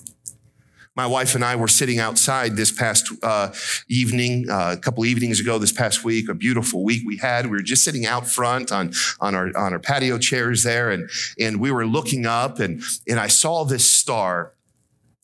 My 0.96 1.06
wife 1.06 1.34
and 1.34 1.44
I 1.44 1.56
were 1.56 1.66
sitting 1.66 1.98
outside 1.98 2.54
this 2.54 2.70
past 2.70 3.12
uh, 3.22 3.52
evening, 3.88 4.48
uh, 4.48 4.74
a 4.74 4.76
couple 4.76 5.04
evenings 5.04 5.40
ago, 5.40 5.58
this 5.58 5.72
past 5.72 6.04
week, 6.04 6.28
a 6.28 6.34
beautiful 6.34 6.84
week 6.84 7.02
we 7.04 7.16
had. 7.16 7.46
We 7.46 7.52
were 7.52 7.62
just 7.62 7.82
sitting 7.82 8.06
out 8.06 8.28
front 8.28 8.70
on, 8.70 8.92
on, 9.20 9.34
our, 9.34 9.46
on 9.56 9.72
our 9.72 9.80
patio 9.80 10.18
chairs 10.18 10.62
there, 10.62 10.90
and, 10.90 11.10
and 11.40 11.58
we 11.58 11.72
were 11.72 11.84
looking 11.84 12.26
up, 12.26 12.60
and, 12.60 12.80
and 13.08 13.18
I 13.18 13.26
saw 13.26 13.64
this 13.64 13.90
star. 13.90 14.52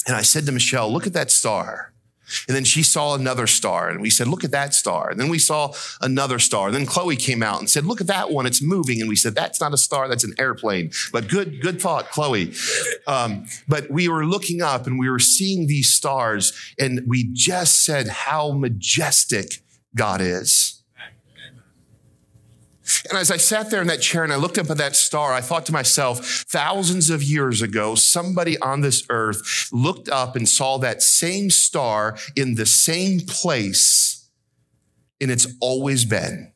And 0.06 0.16
I 0.16 0.22
said 0.22 0.46
to 0.46 0.52
Michelle, 0.52 0.92
Look 0.92 1.06
at 1.06 1.12
that 1.12 1.30
star. 1.30 1.89
And 2.48 2.56
then 2.56 2.64
she 2.64 2.82
saw 2.82 3.14
another 3.14 3.46
star 3.46 3.88
and 3.88 4.00
we 4.00 4.10
said, 4.10 4.26
look 4.26 4.44
at 4.44 4.50
that 4.50 4.74
star. 4.74 5.10
And 5.10 5.20
then 5.20 5.28
we 5.28 5.38
saw 5.38 5.72
another 6.00 6.38
star. 6.38 6.66
And 6.68 6.74
then 6.74 6.86
Chloe 6.86 7.16
came 7.16 7.42
out 7.42 7.60
and 7.60 7.68
said, 7.68 7.84
look 7.84 8.00
at 8.00 8.06
that 8.06 8.30
one. 8.30 8.46
It's 8.46 8.62
moving. 8.62 9.00
And 9.00 9.08
we 9.08 9.16
said, 9.16 9.34
that's 9.34 9.60
not 9.60 9.74
a 9.74 9.78
star. 9.78 10.08
That's 10.08 10.24
an 10.24 10.34
airplane. 10.38 10.90
But 11.12 11.28
good, 11.28 11.60
good 11.60 11.80
thought, 11.80 12.10
Chloe. 12.10 12.52
Um, 13.06 13.46
but 13.68 13.90
we 13.90 14.08
were 14.08 14.24
looking 14.24 14.62
up 14.62 14.86
and 14.86 14.98
we 14.98 15.08
were 15.08 15.18
seeing 15.18 15.66
these 15.66 15.92
stars 15.92 16.52
and 16.78 17.02
we 17.06 17.28
just 17.32 17.84
said 17.84 18.08
how 18.08 18.52
majestic 18.52 19.62
God 19.94 20.20
is. 20.20 20.79
And 23.08 23.18
as 23.18 23.30
I 23.30 23.36
sat 23.36 23.70
there 23.70 23.80
in 23.80 23.88
that 23.88 24.02
chair 24.02 24.24
and 24.24 24.32
I 24.32 24.36
looked 24.36 24.58
up 24.58 24.70
at 24.70 24.78
that 24.78 24.96
star, 24.96 25.32
I 25.32 25.40
thought 25.40 25.66
to 25.66 25.72
myself, 25.72 26.44
thousands 26.48 27.10
of 27.10 27.22
years 27.22 27.62
ago, 27.62 27.94
somebody 27.94 28.58
on 28.58 28.80
this 28.80 29.04
earth 29.10 29.68
looked 29.72 30.08
up 30.08 30.36
and 30.36 30.48
saw 30.48 30.78
that 30.78 31.02
same 31.02 31.50
star 31.50 32.16
in 32.36 32.54
the 32.54 32.66
same 32.66 33.20
place, 33.20 34.28
and 35.20 35.30
it's 35.30 35.46
always 35.60 36.04
been. 36.04 36.52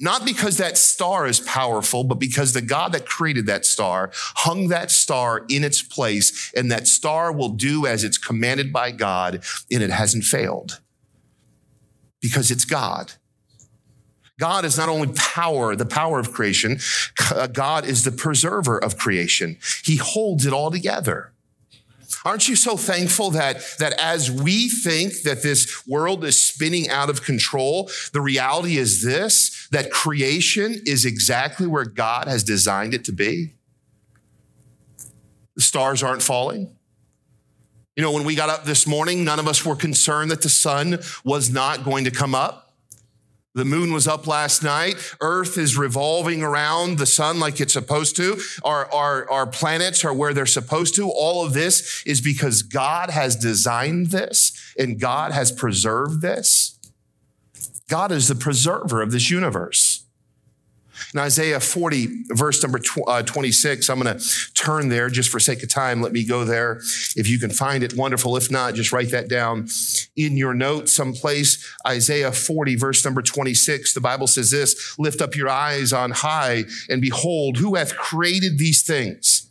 Not 0.00 0.24
because 0.24 0.56
that 0.56 0.78
star 0.78 1.26
is 1.26 1.40
powerful, 1.40 2.04
but 2.04 2.18
because 2.18 2.52
the 2.52 2.62
God 2.62 2.92
that 2.92 3.06
created 3.06 3.46
that 3.46 3.66
star 3.66 4.10
hung 4.14 4.68
that 4.68 4.90
star 4.90 5.44
in 5.50 5.64
its 5.64 5.82
place, 5.82 6.52
and 6.56 6.70
that 6.70 6.86
star 6.86 7.32
will 7.32 7.50
do 7.50 7.86
as 7.86 8.04
it's 8.04 8.18
commanded 8.18 8.72
by 8.72 8.90
God, 8.90 9.44
and 9.70 9.82
it 9.82 9.90
hasn't 9.90 10.24
failed. 10.24 10.80
Because 12.20 12.50
it's 12.50 12.64
God. 12.64 13.12
God 14.38 14.64
is 14.64 14.76
not 14.76 14.88
only 14.88 15.12
power, 15.14 15.74
the 15.74 15.86
power 15.86 16.18
of 16.18 16.32
creation, 16.32 16.78
uh, 17.34 17.46
God 17.46 17.86
is 17.86 18.04
the 18.04 18.12
preserver 18.12 18.78
of 18.78 18.98
creation. 18.98 19.58
He 19.82 19.96
holds 19.96 20.44
it 20.44 20.52
all 20.52 20.70
together. 20.70 21.32
Aren't 22.24 22.48
you 22.48 22.56
so 22.56 22.76
thankful 22.76 23.30
that, 23.32 23.64
that 23.78 23.92
as 24.00 24.30
we 24.30 24.68
think 24.68 25.22
that 25.22 25.42
this 25.42 25.86
world 25.86 26.24
is 26.24 26.42
spinning 26.42 26.88
out 26.88 27.08
of 27.08 27.22
control, 27.22 27.88
the 28.12 28.20
reality 28.20 28.78
is 28.78 29.02
this, 29.02 29.68
that 29.70 29.90
creation 29.90 30.82
is 30.86 31.04
exactly 31.04 31.66
where 31.66 31.84
God 31.84 32.26
has 32.26 32.42
designed 32.42 32.94
it 32.94 33.04
to 33.04 33.12
be? 33.12 33.54
The 35.54 35.62
stars 35.62 36.02
aren't 36.02 36.22
falling. 36.22 36.76
You 37.94 38.02
know, 38.02 38.12
when 38.12 38.24
we 38.24 38.34
got 38.34 38.50
up 38.50 38.64
this 38.64 38.86
morning, 38.86 39.24
none 39.24 39.38
of 39.38 39.48
us 39.48 39.64
were 39.64 39.76
concerned 39.76 40.30
that 40.30 40.42
the 40.42 40.48
sun 40.48 40.98
was 41.24 41.48
not 41.50 41.84
going 41.84 42.04
to 42.04 42.10
come 42.10 42.34
up. 42.34 42.65
The 43.56 43.64
moon 43.64 43.90
was 43.90 44.06
up 44.06 44.26
last 44.26 44.62
night. 44.62 44.96
Earth 45.22 45.56
is 45.56 45.78
revolving 45.78 46.42
around 46.42 46.98
the 46.98 47.06
sun 47.06 47.40
like 47.40 47.58
it's 47.58 47.72
supposed 47.72 48.14
to. 48.16 48.38
Our, 48.62 48.84
our, 48.92 49.30
our 49.30 49.46
planets 49.46 50.04
are 50.04 50.12
where 50.12 50.34
they're 50.34 50.44
supposed 50.44 50.94
to. 50.96 51.08
All 51.08 51.42
of 51.42 51.54
this 51.54 52.02
is 52.04 52.20
because 52.20 52.60
God 52.60 53.08
has 53.08 53.34
designed 53.34 54.08
this 54.08 54.52
and 54.78 55.00
God 55.00 55.32
has 55.32 55.50
preserved 55.50 56.20
this. 56.20 56.78
God 57.88 58.12
is 58.12 58.28
the 58.28 58.34
preserver 58.34 59.00
of 59.00 59.10
this 59.10 59.30
universe. 59.30 59.95
In 61.14 61.20
Isaiah 61.20 61.60
40, 61.60 62.24
verse 62.28 62.62
number 62.62 62.80
uh, 63.06 63.22
26, 63.22 63.88
I'm 63.88 64.00
going 64.00 64.18
to 64.18 64.52
turn 64.54 64.88
there 64.88 65.08
just 65.08 65.30
for 65.30 65.40
sake 65.40 65.62
of 65.62 65.68
time. 65.68 66.00
Let 66.02 66.12
me 66.12 66.24
go 66.24 66.44
there. 66.44 66.80
If 67.16 67.28
you 67.28 67.38
can 67.38 67.50
find 67.50 67.82
it, 67.82 67.94
wonderful. 67.94 68.36
If 68.36 68.50
not, 68.50 68.74
just 68.74 68.92
write 68.92 69.10
that 69.10 69.28
down 69.28 69.68
in 70.16 70.36
your 70.36 70.54
notes 70.54 70.92
someplace. 70.92 71.64
Isaiah 71.86 72.32
40, 72.32 72.76
verse 72.76 73.04
number 73.04 73.22
26, 73.22 73.94
the 73.94 74.00
Bible 74.00 74.26
says 74.26 74.50
this 74.50 74.98
Lift 74.98 75.20
up 75.20 75.36
your 75.36 75.48
eyes 75.48 75.92
on 75.92 76.10
high 76.10 76.64
and 76.88 77.00
behold, 77.00 77.58
who 77.58 77.74
hath 77.74 77.96
created 77.96 78.58
these 78.58 78.82
things? 78.82 79.46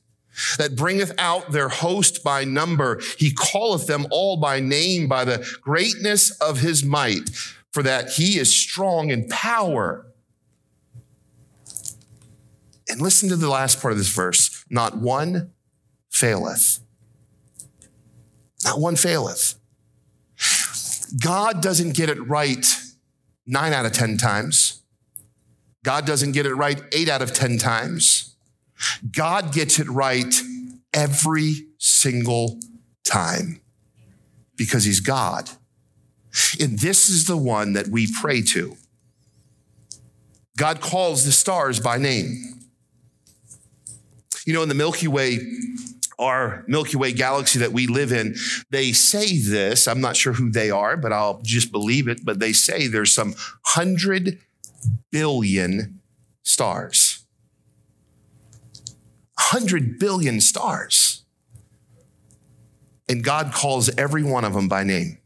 that 0.57 0.75
bringeth 0.75 1.13
out 1.17 1.51
their 1.51 1.69
host 1.69 2.23
by 2.23 2.43
number. 2.43 2.99
He 3.17 3.33
calleth 3.33 3.87
them 3.87 4.05
all 4.11 4.37
by 4.37 4.59
name 4.59 5.07
by 5.07 5.25
the 5.25 5.47
greatness 5.61 6.31
of 6.41 6.59
his 6.59 6.83
might, 6.83 7.29
for 7.71 7.83
that 7.83 8.11
he 8.11 8.37
is 8.37 8.55
strong 8.55 9.09
in 9.09 9.27
power. 9.29 10.05
And 12.87 13.01
listen 13.01 13.29
to 13.29 13.35
the 13.35 13.49
last 13.49 13.81
part 13.81 13.91
of 13.91 13.97
this 13.97 14.09
verse. 14.09 14.63
Not 14.69 14.97
one 14.97 15.53
faileth. 16.09 16.79
Not 18.63 18.79
one 18.79 18.95
faileth. 18.95 19.55
God 21.21 21.61
doesn't 21.61 21.95
get 21.95 22.09
it 22.09 22.19
right 22.27 22.65
nine 23.45 23.73
out 23.73 23.85
of 23.85 23.93
10 23.93 24.17
times. 24.17 24.81
God 25.83 26.05
doesn't 26.05 26.31
get 26.31 26.45
it 26.45 26.55
right 26.55 26.81
eight 26.91 27.09
out 27.09 27.21
of 27.21 27.33
10 27.33 27.57
times. 27.57 28.35
God 29.11 29.53
gets 29.53 29.79
it 29.79 29.87
right 29.87 30.33
every 30.93 31.67
single 31.77 32.59
time 33.03 33.61
because 34.55 34.83
he's 34.83 34.99
God. 34.99 35.49
And 36.59 36.79
this 36.79 37.09
is 37.09 37.27
the 37.27 37.37
one 37.37 37.73
that 37.73 37.87
we 37.87 38.07
pray 38.21 38.41
to. 38.41 38.75
God 40.57 40.81
calls 40.81 41.25
the 41.25 41.31
stars 41.31 41.79
by 41.79 41.97
name. 41.97 42.64
You 44.45 44.53
know, 44.53 44.63
in 44.63 44.69
the 44.69 44.75
Milky 44.75 45.07
Way, 45.07 45.39
our 46.17 46.63
Milky 46.67 46.97
Way 46.97 47.11
galaxy 47.11 47.59
that 47.59 47.73
we 47.73 47.87
live 47.87 48.11
in, 48.11 48.35
they 48.69 48.91
say 48.91 49.39
this. 49.39 49.87
I'm 49.87 50.01
not 50.01 50.15
sure 50.15 50.33
who 50.33 50.49
they 50.51 50.69
are, 50.69 50.95
but 50.95 51.11
I'll 51.11 51.41
just 51.43 51.71
believe 51.71 52.07
it. 52.07 52.23
But 52.23 52.39
they 52.39 52.53
say 52.53 52.87
there's 52.87 53.13
some 53.13 53.35
hundred 53.65 54.39
billion 55.11 55.99
stars. 56.43 57.25
Hundred 59.37 59.99
billion 59.99 60.39
stars. 60.39 61.23
And 63.09 63.23
God 63.23 63.51
calls 63.51 63.89
every 63.97 64.23
one 64.23 64.45
of 64.45 64.53
them 64.53 64.67
by 64.67 64.83
name. 64.83 65.17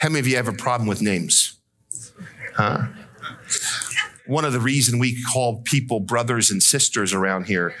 How 0.00 0.08
many 0.08 0.20
of 0.20 0.26
you 0.26 0.36
have 0.36 0.48
a 0.48 0.52
problem 0.52 0.88
with 0.88 1.02
names? 1.02 1.58
Huh? 2.54 2.86
One 4.30 4.44
of 4.44 4.52
the 4.52 4.60
reason 4.60 5.00
we 5.00 5.20
call 5.24 5.60
people 5.62 5.98
brothers 5.98 6.52
and 6.52 6.62
sisters 6.62 7.12
around 7.12 7.46
here 7.46 7.74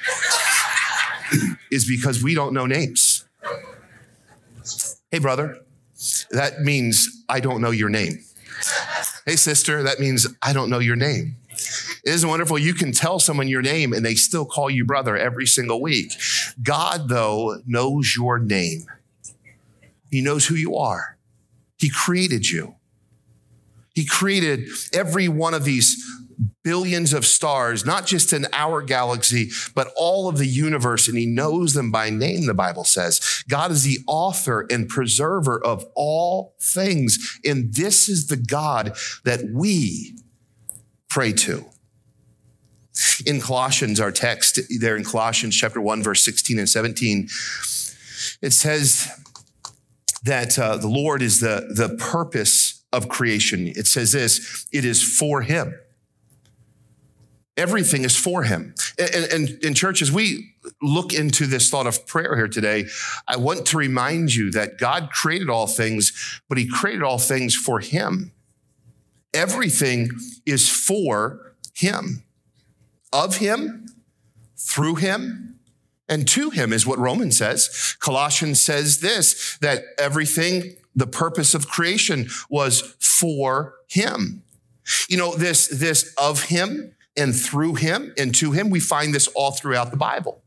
is 1.70 1.86
because 1.88 2.24
we 2.24 2.34
don't 2.34 2.52
know 2.52 2.66
names. 2.66 3.24
Hey, 5.12 5.20
brother, 5.20 5.58
that 6.32 6.60
means 6.60 7.24
I 7.28 7.38
don't 7.38 7.60
know 7.60 7.70
your 7.70 7.88
name. 7.88 8.24
Hey, 9.24 9.36
sister, 9.36 9.84
that 9.84 10.00
means 10.00 10.26
I 10.42 10.52
don't 10.52 10.70
know 10.70 10.80
your 10.80 10.96
name. 10.96 11.36
Isn't 12.04 12.28
wonderful? 12.28 12.58
You 12.58 12.74
can 12.74 12.90
tell 12.90 13.20
someone 13.20 13.46
your 13.46 13.62
name 13.62 13.92
and 13.92 14.04
they 14.04 14.16
still 14.16 14.44
call 14.44 14.68
you 14.70 14.84
brother 14.84 15.16
every 15.16 15.46
single 15.46 15.80
week. 15.80 16.12
God, 16.60 17.08
though, 17.08 17.60
knows 17.64 18.16
your 18.16 18.40
name. 18.40 18.86
He 20.10 20.20
knows 20.20 20.46
who 20.46 20.56
you 20.56 20.74
are. 20.74 21.16
He 21.78 21.90
created 21.90 22.50
you. 22.50 22.74
He 23.94 24.04
created 24.04 24.68
every 24.92 25.28
one 25.28 25.54
of 25.54 25.64
these 25.64 26.04
billions 26.62 27.12
of 27.12 27.24
stars, 27.24 27.84
not 27.84 28.06
just 28.06 28.32
in 28.32 28.46
our 28.52 28.82
galaxy, 28.82 29.50
but 29.74 29.92
all 29.96 30.28
of 30.28 30.38
the 30.38 30.46
universe, 30.46 31.08
and 31.08 31.16
he 31.16 31.26
knows 31.26 31.74
them 31.74 31.90
by 31.90 32.10
name, 32.10 32.46
the 32.46 32.54
Bible 32.54 32.84
says. 32.84 33.44
God 33.48 33.70
is 33.70 33.84
the 33.84 33.98
author 34.06 34.66
and 34.70 34.88
preserver 34.88 35.62
of 35.64 35.86
all 35.94 36.54
things. 36.60 37.40
And 37.44 37.74
this 37.74 38.08
is 38.08 38.26
the 38.26 38.36
God 38.36 38.96
that 39.24 39.44
we 39.52 40.16
pray 41.08 41.32
to. 41.32 41.64
In 43.24 43.40
Colossians, 43.40 43.98
our 43.98 44.12
text 44.12 44.60
there 44.80 44.96
in 44.96 45.04
Colossians 45.04 45.56
chapter 45.56 45.80
1, 45.80 46.02
verse 46.02 46.22
16 46.24 46.58
and 46.58 46.68
17, 46.68 47.28
it 48.42 48.52
says 48.52 49.08
that 50.24 50.58
uh, 50.58 50.76
the 50.76 50.88
Lord 50.88 51.22
is 51.22 51.40
the, 51.40 51.72
the 51.74 51.96
purpose 51.96 52.84
of 52.92 53.08
creation. 53.08 53.68
It 53.68 53.86
says 53.86 54.12
this, 54.12 54.66
it 54.72 54.84
is 54.84 55.02
for 55.02 55.42
him. 55.42 55.74
Everything 57.60 58.04
is 58.04 58.16
for 58.16 58.44
him. 58.44 58.74
And, 58.98 59.50
in 59.62 59.74
churches, 59.74 60.10
we 60.10 60.54
look 60.80 61.12
into 61.12 61.44
this 61.46 61.68
thought 61.68 61.86
of 61.86 62.06
prayer 62.06 62.34
here 62.34 62.48
today, 62.48 62.86
I 63.28 63.36
want 63.36 63.66
to 63.66 63.76
remind 63.76 64.34
you 64.34 64.50
that 64.52 64.78
God 64.78 65.10
created 65.10 65.50
all 65.50 65.66
things, 65.66 66.40
but 66.48 66.56
he 66.56 66.66
created 66.66 67.02
all 67.02 67.18
things 67.18 67.54
for 67.54 67.80
him. 67.80 68.32
Everything 69.34 70.08
is 70.46 70.70
for 70.70 71.54
him, 71.74 72.24
of 73.12 73.36
him, 73.36 73.86
through 74.56 74.94
him, 74.94 75.58
and 76.08 76.26
to 76.28 76.48
him 76.48 76.72
is 76.72 76.86
what 76.86 76.98
Romans 76.98 77.36
says. 77.36 77.94
Colossians 78.00 78.58
says 78.58 79.00
this, 79.00 79.58
that 79.58 79.82
everything, 79.98 80.76
the 80.96 81.06
purpose 81.06 81.54
of 81.54 81.68
creation 81.68 82.28
was 82.48 82.80
for 82.98 83.74
him. 83.86 84.44
You 85.10 85.18
know, 85.18 85.34
this, 85.34 85.68
this 85.68 86.14
of 86.16 86.44
him, 86.44 86.94
and 87.20 87.36
through 87.36 87.74
him 87.74 88.12
and 88.18 88.34
to 88.36 88.52
him. 88.52 88.70
We 88.70 88.80
find 88.80 89.14
this 89.14 89.28
all 89.28 89.52
throughout 89.52 89.90
the 89.90 89.96
Bible. 89.96 90.42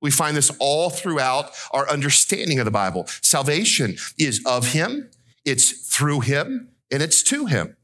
We 0.00 0.10
find 0.10 0.36
this 0.36 0.52
all 0.60 0.90
throughout 0.90 1.50
our 1.72 1.88
understanding 1.88 2.58
of 2.58 2.66
the 2.66 2.70
Bible. 2.70 3.06
Salvation 3.22 3.96
is 4.18 4.42
of 4.44 4.72
him, 4.72 5.10
it's 5.46 5.88
through 5.88 6.20
him, 6.20 6.68
and 6.92 7.02
it's 7.02 7.22
to 7.24 7.46
him. 7.46 7.76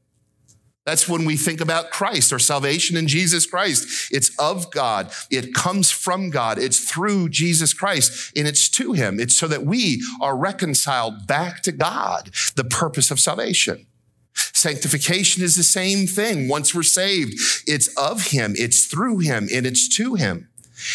That's 0.85 1.07
when 1.07 1.25
we 1.25 1.37
think 1.37 1.61
about 1.61 1.91
Christ 1.91 2.33
or 2.33 2.39
salvation 2.39 2.97
in 2.97 3.07
Jesus 3.07 3.45
Christ. 3.45 4.11
It's 4.11 4.35
of 4.39 4.71
God. 4.71 5.11
It 5.29 5.53
comes 5.53 5.91
from 5.91 6.31
God. 6.31 6.57
It's 6.57 6.79
through 6.79 7.29
Jesus 7.29 7.71
Christ 7.71 8.35
and 8.35 8.47
it's 8.47 8.67
to 8.69 8.93
him. 8.93 9.19
It's 9.19 9.37
so 9.37 9.47
that 9.47 9.63
we 9.63 10.01
are 10.21 10.35
reconciled 10.35 11.27
back 11.27 11.61
to 11.63 11.71
God, 11.71 12.31
the 12.55 12.63
purpose 12.63 13.11
of 13.11 13.19
salvation. 13.19 13.85
Sanctification 14.33 15.43
is 15.43 15.55
the 15.55 15.63
same 15.63 16.05
thing. 16.07 16.47
Once 16.47 16.75
we're 16.75 16.83
saved, 16.83 17.33
it's 17.67 17.87
of 17.97 18.27
Him, 18.27 18.53
it's 18.55 18.85
through 18.85 19.19
Him, 19.19 19.49
and 19.51 19.65
it's 19.65 19.89
to 19.97 20.15
Him. 20.15 20.50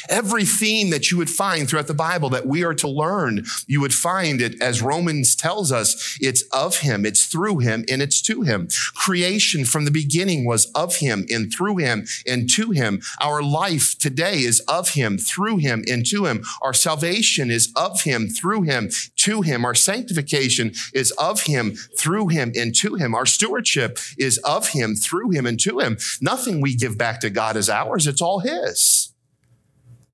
Every 0.08 0.44
theme 0.44 0.90
that 0.90 1.10
you 1.10 1.16
would 1.16 1.30
find 1.30 1.68
throughout 1.68 1.86
the 1.86 1.94
Bible 1.94 2.28
that 2.30 2.46
we 2.46 2.64
are 2.64 2.74
to 2.74 2.88
learn, 2.88 3.44
you 3.66 3.80
would 3.80 3.94
find 3.94 4.40
it 4.40 4.60
as 4.60 4.82
Romans 4.82 5.36
tells 5.36 5.72
us, 5.72 6.18
it's 6.20 6.42
of 6.52 6.78
him, 6.78 7.04
it's 7.04 7.26
through 7.26 7.58
him, 7.58 7.84
and 7.88 8.02
it's 8.02 8.20
to 8.22 8.42
him. 8.42 8.68
Creation 8.94 9.64
from 9.64 9.84
the 9.84 9.90
beginning 9.90 10.44
was 10.44 10.66
of 10.72 10.96
him 10.96 11.26
and 11.30 11.52
through 11.52 11.76
him 11.76 12.06
and 12.26 12.48
to 12.50 12.70
him. 12.70 13.02
Our 13.20 13.42
life 13.42 13.98
today 13.98 14.40
is 14.40 14.60
of 14.60 14.90
him, 14.90 15.18
through 15.18 15.58
him, 15.58 15.84
and 15.88 16.04
to 16.06 16.24
him. 16.26 16.44
Our 16.62 16.74
salvation 16.74 17.50
is 17.50 17.72
of 17.76 18.02
him, 18.02 18.28
through 18.28 18.62
him, 18.62 18.90
to 19.16 19.42
him. 19.42 19.64
Our 19.64 19.74
sanctification 19.74 20.72
is 20.92 21.10
of 21.12 21.42
him, 21.42 21.74
through 21.98 22.28
him, 22.28 22.52
and 22.56 22.74
to 22.76 22.94
him. 22.94 23.14
Our 23.14 23.26
stewardship 23.26 23.98
is 24.18 24.38
of 24.38 24.68
him, 24.68 24.94
through 24.94 25.30
him, 25.30 25.46
and 25.46 25.58
to 25.60 25.78
him. 25.80 25.98
Nothing 26.20 26.60
we 26.60 26.74
give 26.74 26.98
back 26.98 27.20
to 27.20 27.30
God 27.30 27.56
is 27.56 27.68
ours. 27.68 28.06
It's 28.06 28.22
all 28.22 28.40
his. 28.40 29.05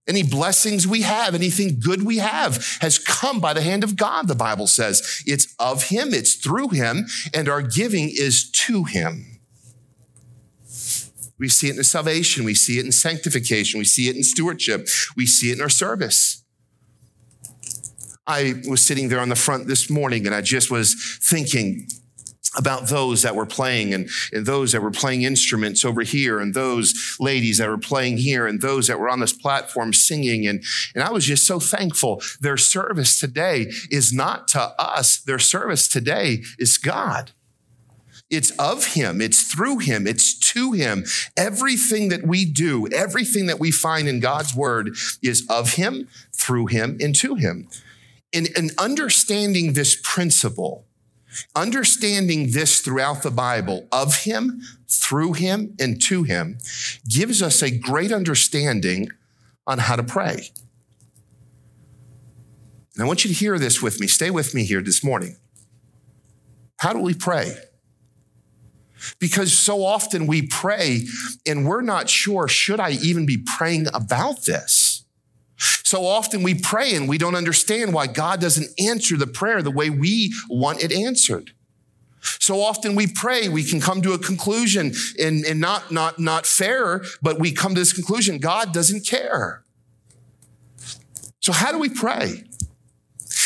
Any 0.09 0.25
blessings 0.25 0.87
we 0.87 1.03
have, 1.03 1.35
anything 1.35 1.79
good 1.79 2.03
we 2.05 2.19
have 2.19 2.79
has 2.81 2.99
come 2.99 3.41
by 3.41 3.53
the 3.53 3.63
hand 3.63 3.85
of 3.85 3.97
God, 3.97 4.27
the 4.27 4.35
Bible 4.35 4.67
says. 4.67 5.23
It's 5.27 5.55
of 5.59 5.85
Him, 5.85 6.13
it's 6.13 6.35
through 6.35 6.71
Him, 6.71 7.07
and 7.33 7.49
our 7.49 7.63
giving 7.63 8.11
is 8.11 8.51
to 8.51 8.85
Him. 8.85 9.41
We 11.39 11.49
see 11.49 11.69
it 11.69 11.77
in 11.77 11.85
salvation, 11.85 12.45
we 12.45 12.55
see 12.55 12.79
it 12.79 12.85
in 12.85 12.93
sanctification, 12.93 13.79
we 13.79 13.85
see 13.85 14.09
it 14.09 14.17
in 14.17 14.23
stewardship, 14.23 14.89
we 15.17 15.27
see 15.27 15.51
it 15.51 15.57
in 15.57 15.61
our 15.61 15.69
service. 15.69 16.45
I 18.27 18.55
was 18.69 18.87
sitting 18.87 19.09
there 19.09 19.21
on 19.21 19.29
the 19.29 19.37
front 19.37 19.67
this 19.67 19.91
morning 19.91 20.27
and 20.27 20.35
I 20.35 20.41
just 20.41 20.71
was 20.71 21.19
thinking, 21.21 21.89
about 22.57 22.89
those 22.89 23.23
that 23.23 23.35
were 23.35 23.47
playing 23.47 23.95
and, 23.95 24.09
and 24.33 24.45
those 24.47 24.73
that 24.73 24.83
were 24.83 24.91
playing 24.91 25.23
instruments 25.23 25.85
over 25.85 26.03
here 26.03 26.39
and 26.41 26.55
those 26.55 27.17
ladies 27.19 27.59
that 27.59 27.69
were 27.69 27.79
playing 27.79 28.19
here 28.19 28.47
and 28.47 28.61
those 28.61 28.87
that 28.87 28.99
were 28.99 29.09
on 29.09 29.21
this 29.21 29.33
platform 29.33 29.93
singing. 29.93 30.47
And, 30.47 30.63
and 30.95 31.03
I 31.03 31.11
was 31.11 31.25
just 31.25 31.47
so 31.47 31.59
thankful. 31.59 32.23
Their 32.41 32.57
service 32.57 33.19
today 33.19 33.71
is 33.91 34.13
not 34.13 34.49
to 34.49 34.61
us. 34.79 35.19
Their 35.19 35.39
service 35.39 35.89
today 35.89 36.43
is 36.59 36.79
God. 36.79 37.33
It's 38.33 38.51
of 38.53 38.95
him. 38.95 39.21
It's 39.21 39.43
through 39.43 39.79
him. 39.79 40.07
It's 40.07 40.39
to 40.53 40.73
him. 40.73 41.05
Everything 41.37 42.09
that 42.09 42.27
we 42.27 42.47
do, 42.47 42.89
everything 42.89 43.47
that 43.47 43.61
we 43.61 43.71
find 43.71 44.09
in 44.09 44.21
God's 44.21 44.55
word 44.57 44.97
is 45.23 45.47
of 45.51 45.75
him, 45.75 46.09
through 46.35 46.67
him, 46.67 46.97
and 46.99 47.15
to 47.17 47.35
him. 47.35 47.69
And, 48.33 48.49
and 48.57 48.73
understanding 48.79 49.75
this 49.75 50.01
principle, 50.03 50.87
Understanding 51.55 52.51
this 52.53 52.81
throughout 52.81 53.23
the 53.23 53.31
Bible 53.31 53.89
of 53.93 54.23
Him, 54.25 54.63
through 54.89 55.35
Him, 55.35 55.75
and 55.81 56.01
to 56.03 56.23
Him 56.23 56.59
gives 57.09 57.43
us 57.43 57.63
a 57.63 57.71
great 57.71 58.13
understanding 58.13 59.09
on 59.67 59.79
how 59.79 59.97
to 59.97 60.03
pray. 60.03 60.51
And 62.95 63.03
I 63.03 63.07
want 63.07 63.25
you 63.25 63.29
to 63.29 63.37
hear 63.37 63.59
this 63.59 63.81
with 63.81 64.01
me. 64.01 64.07
Stay 64.07 64.31
with 64.31 64.55
me 64.55 64.65
here 64.65 64.83
this 64.83 65.03
morning. 65.03 65.37
How 66.79 66.93
do 66.93 66.99
we 66.99 67.15
pray? 67.15 67.57
Because 69.19 69.53
so 69.53 69.85
often 69.85 70.27
we 70.27 70.43
pray 70.47 71.07
and 71.47 71.67
we're 71.67 71.83
not 71.83 72.09
sure, 72.09 72.49
should 72.49 72.81
I 72.81 72.91
even 72.91 73.27
be 73.27 73.39
praying 73.39 73.87
about 73.95 74.45
this? 74.45 74.82
So 75.93 76.07
often 76.07 76.43
we 76.43 76.55
pray 76.55 76.95
and 76.95 77.07
we 77.07 77.19
don't 77.19 77.35
understand 77.35 77.93
why 77.93 78.07
God 78.07 78.41
doesn't 78.41 78.81
answer 78.81 79.19
the 79.19 79.27
prayer 79.27 79.61
the 79.61 79.71
way 79.71 79.91
we 79.91 80.33
want 80.49 80.83
it 80.83 80.91
answered. 80.91 81.51
So 82.23 82.63
often 82.63 82.95
we 82.95 83.07
pray, 83.07 83.51
we 83.51 83.63
can 83.63 83.79
come 83.79 84.01
to 84.01 84.15
a 84.15 84.19
conclusion 84.19 84.95
and, 85.21 85.45
and 85.45 85.61
not, 85.61 85.93
not, 85.93 86.19
not 86.19 86.47
fair, 86.47 87.03
but 87.21 87.39
we 87.39 87.53
come 87.53 87.75
to 87.75 87.81
this 87.83 87.93
conclusion 87.93 88.39
God 88.39 88.73
doesn't 88.73 89.07
care. 89.07 89.65
So, 91.41 91.53
how 91.53 91.73
do 91.73 91.79
we 91.79 91.91
pray? 91.91 92.45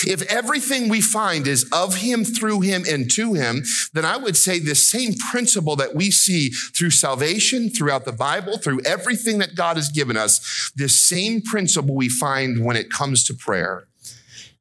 If 0.04 0.22
everything 0.22 0.88
we 0.88 1.00
find 1.00 1.46
is 1.46 1.68
of 1.72 1.96
him, 1.96 2.24
through 2.24 2.62
him, 2.62 2.84
and 2.88 3.10
to 3.12 3.34
him, 3.34 3.62
then 3.92 4.04
I 4.04 4.16
would 4.16 4.36
say 4.36 4.58
the 4.58 4.74
same 4.74 5.14
principle 5.14 5.76
that 5.76 5.94
we 5.94 6.10
see 6.10 6.50
through 6.50 6.90
salvation, 6.90 7.70
throughout 7.70 8.04
the 8.04 8.12
Bible, 8.12 8.58
through 8.58 8.80
everything 8.84 9.38
that 9.38 9.54
God 9.54 9.76
has 9.76 9.88
given 9.88 10.16
us, 10.16 10.72
the 10.76 10.88
same 10.88 11.40
principle 11.40 11.94
we 11.94 12.08
find 12.08 12.64
when 12.64 12.76
it 12.76 12.90
comes 12.90 13.24
to 13.24 13.34
prayer. 13.34 13.86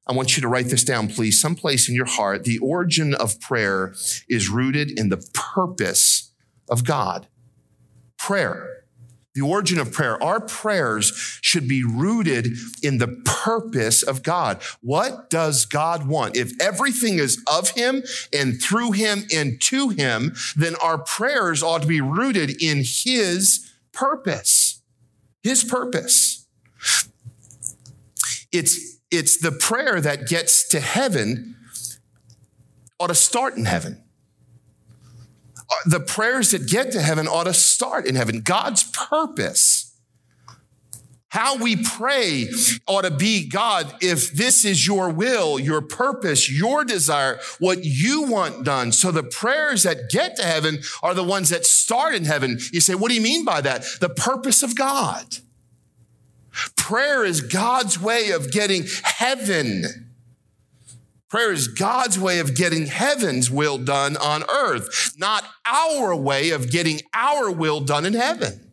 I 0.08 0.14
want 0.14 0.38
you 0.38 0.42
to 0.42 0.48
write 0.48 0.68
this 0.68 0.84
down, 0.84 1.08
please, 1.08 1.42
someplace 1.42 1.90
in 1.90 1.96
your 1.96 2.06
heart. 2.06 2.44
The 2.44 2.60
origin 2.60 3.16
of 3.16 3.40
prayer 3.42 3.96
is 4.30 4.50
rooted 4.50 4.98
in 4.98 5.10
the 5.10 5.28
purpose 5.34 6.32
of 6.70 6.84
God. 6.84 7.28
Prayer 8.18 8.75
the 9.36 9.42
origin 9.42 9.78
of 9.80 9.92
prayer. 9.92 10.22
Our 10.24 10.40
prayers 10.40 11.12
should 11.42 11.68
be 11.68 11.84
rooted 11.84 12.58
in 12.82 12.98
the 12.98 13.22
purpose 13.26 14.02
of 14.02 14.24
God. 14.24 14.64
What 14.82 15.30
does 15.30 15.66
God 15.66 16.08
want? 16.08 16.36
If 16.36 16.54
everything 16.60 17.20
is 17.20 17.44
of 17.46 17.70
Him 17.72 18.04
and 18.34 18.62
through 18.62 18.94
Him 18.94 19.26
and 19.34 19.62
to 19.64 19.90
Him, 19.90 20.36
then 20.56 20.76
our 20.82 20.98
prayers 20.98 21.62
ought 21.62 21.82
to 21.82 21.88
be 21.88 22.02
rooted 22.02 22.62
in 22.62 22.78
His 22.78 23.72
purpose. 23.92 24.82
His 25.44 25.64
purpose. 25.64 26.48
It's, 28.52 29.00
it's 29.12 29.38
the 29.38 29.52
prayer 29.52 30.00
that 30.00 30.28
gets 30.28 30.68
to 30.70 30.80
heaven 30.80 31.58
ought 33.00 33.08
to 33.08 33.16
start 33.16 33.58
in 33.58 33.66
heaven 33.66 34.05
the 35.86 36.00
prayers 36.00 36.52
that 36.52 36.68
get 36.68 36.92
to 36.92 37.02
heaven 37.02 37.28
ought 37.28 37.46
to 37.46 37.54
start 37.54 38.06
in 38.06 38.16
heaven. 38.16 38.42
God's 38.42 38.84
purpose. 38.84 39.92
How 41.30 41.58
we 41.58 41.76
pray 41.76 42.48
ought 42.88 43.02
to 43.02 43.12
be 43.12 43.46
God, 43.50 43.94
if 44.00 44.32
this 44.32 44.64
is 44.64 44.88
your 44.88 45.10
will, 45.10 45.60
your 45.60 45.82
purpose, 45.82 46.50
your 46.50 46.86
desire, 46.86 47.40
what 47.60 47.84
you 47.84 48.22
want 48.22 48.64
done. 48.64 48.94
So 48.94 49.12
the 49.12 49.24
prayers 49.24 49.84
that 49.84 50.10
get 50.10 50.38
to 50.38 50.44
heaven 50.44 50.80
are 51.04 51.14
the 51.14 51.26
ones 51.26 51.50
that 51.50 51.66
start 51.66 52.16
in 52.16 52.24
heaven. 52.24 52.60
You 52.72 52.80
say, 52.80 52.96
what 52.96 53.10
do 53.10 53.16
you 53.16 53.22
mean 53.22 53.44
by 53.44 53.60
that? 53.62 53.86
The 54.00 54.08
purpose 54.08 54.64
of 54.64 54.78
God. 54.78 55.26
Prayer 56.78 57.26
is 57.26 57.42
God's 57.42 58.00
way 58.00 58.32
of 58.32 58.50
getting 58.50 58.86
heaven 59.04 60.15
Prayer 61.30 61.52
is 61.52 61.68
God's 61.68 62.20
way 62.20 62.40
of 62.40 62.56
getting 62.56 62.86
heaven's 62.86 63.50
will 63.50 63.78
done 63.78 64.16
on 64.18 64.44
earth, 64.50 65.16
not 65.18 65.44
our 65.66 66.16
way 66.16 66.52
of 66.52 66.70
getting 66.70 67.02
our 67.14 67.52
will 67.52 67.82
done 67.82 68.06
in 68.06 68.14
heaven. 68.14 68.72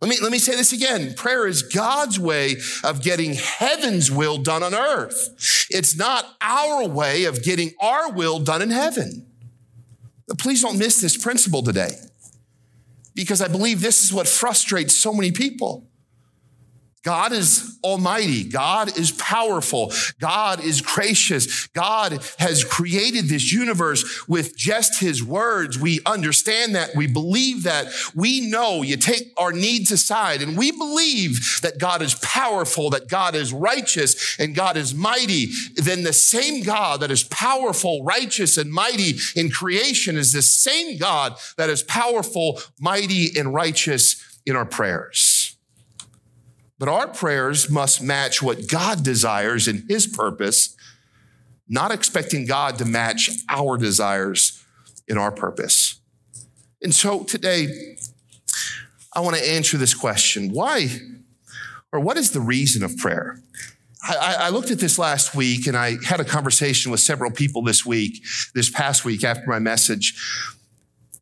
Let 0.00 0.08
me, 0.08 0.16
let 0.22 0.32
me 0.32 0.38
say 0.38 0.56
this 0.56 0.72
again. 0.72 1.12
Prayer 1.14 1.46
is 1.46 1.62
God's 1.62 2.18
way 2.18 2.56
of 2.84 3.02
getting 3.02 3.34
heaven's 3.34 4.10
will 4.10 4.38
done 4.38 4.62
on 4.62 4.74
earth. 4.74 5.66
It's 5.68 5.94
not 5.96 6.24
our 6.40 6.88
way 6.88 7.24
of 7.24 7.42
getting 7.42 7.72
our 7.80 8.10
will 8.10 8.38
done 8.38 8.62
in 8.62 8.70
heaven. 8.70 9.26
Please 10.38 10.62
don't 10.62 10.78
miss 10.78 11.00
this 11.00 11.16
principle 11.18 11.62
today 11.62 11.90
because 13.14 13.42
I 13.42 13.48
believe 13.48 13.82
this 13.82 14.02
is 14.02 14.12
what 14.12 14.26
frustrates 14.28 14.96
so 14.96 15.12
many 15.12 15.32
people. 15.32 15.89
God 17.02 17.32
is 17.32 17.78
almighty. 17.82 18.44
God 18.44 18.98
is 18.98 19.10
powerful. 19.12 19.92
God 20.20 20.62
is 20.62 20.82
gracious. 20.82 21.66
God 21.68 22.22
has 22.38 22.62
created 22.62 23.26
this 23.26 23.50
universe 23.50 24.28
with 24.28 24.54
just 24.54 25.00
his 25.00 25.24
words. 25.24 25.78
We 25.78 26.00
understand 26.04 26.74
that. 26.74 26.90
We 26.94 27.06
believe 27.06 27.62
that. 27.62 27.86
We 28.14 28.50
know 28.50 28.82
you 28.82 28.98
take 28.98 29.32
our 29.38 29.52
needs 29.52 29.90
aside 29.90 30.42
and 30.42 30.58
we 30.58 30.72
believe 30.72 31.60
that 31.62 31.78
God 31.78 32.02
is 32.02 32.14
powerful, 32.16 32.90
that 32.90 33.08
God 33.08 33.34
is 33.34 33.50
righteous 33.50 34.38
and 34.38 34.54
God 34.54 34.76
is 34.76 34.94
mighty. 34.94 35.48
Then 35.76 36.02
the 36.02 36.12
same 36.12 36.62
God 36.62 37.00
that 37.00 37.10
is 37.10 37.24
powerful, 37.24 38.04
righteous 38.04 38.58
and 38.58 38.70
mighty 38.70 39.14
in 39.34 39.50
creation 39.50 40.18
is 40.18 40.32
the 40.32 40.42
same 40.42 40.98
God 40.98 41.36
that 41.56 41.70
is 41.70 41.82
powerful, 41.82 42.60
mighty 42.78 43.38
and 43.38 43.54
righteous 43.54 44.22
in 44.44 44.54
our 44.54 44.66
prayers. 44.66 45.29
But 46.80 46.88
our 46.88 47.06
prayers 47.06 47.68
must 47.68 48.02
match 48.02 48.42
what 48.42 48.66
God 48.66 49.04
desires 49.04 49.68
in 49.68 49.84
His 49.86 50.06
purpose, 50.06 50.74
not 51.68 51.92
expecting 51.92 52.46
God 52.46 52.78
to 52.78 52.86
match 52.86 53.28
our 53.50 53.76
desires 53.76 54.64
in 55.06 55.18
our 55.18 55.30
purpose. 55.30 56.00
And 56.82 56.94
so 56.94 57.22
today, 57.22 57.96
I 59.14 59.20
want 59.20 59.36
to 59.36 59.46
answer 59.46 59.76
this 59.76 59.92
question 59.92 60.52
why, 60.52 60.88
or 61.92 62.00
what 62.00 62.16
is 62.16 62.30
the 62.30 62.40
reason 62.40 62.82
of 62.82 62.96
prayer? 62.96 63.42
I, 64.02 64.36
I, 64.40 64.48
looked 64.48 64.70
at 64.70 64.78
this 64.78 64.98
last 64.98 65.34
week 65.34 65.66
and 65.66 65.76
I 65.76 65.96
had 66.02 66.20
a 66.20 66.24
conversation 66.24 66.90
with 66.90 67.00
several 67.00 67.30
people 67.30 67.60
this 67.62 67.84
week, 67.84 68.24
this 68.54 68.70
past 68.70 69.04
week 69.04 69.22
after 69.22 69.44
my 69.46 69.58
message. 69.58 70.14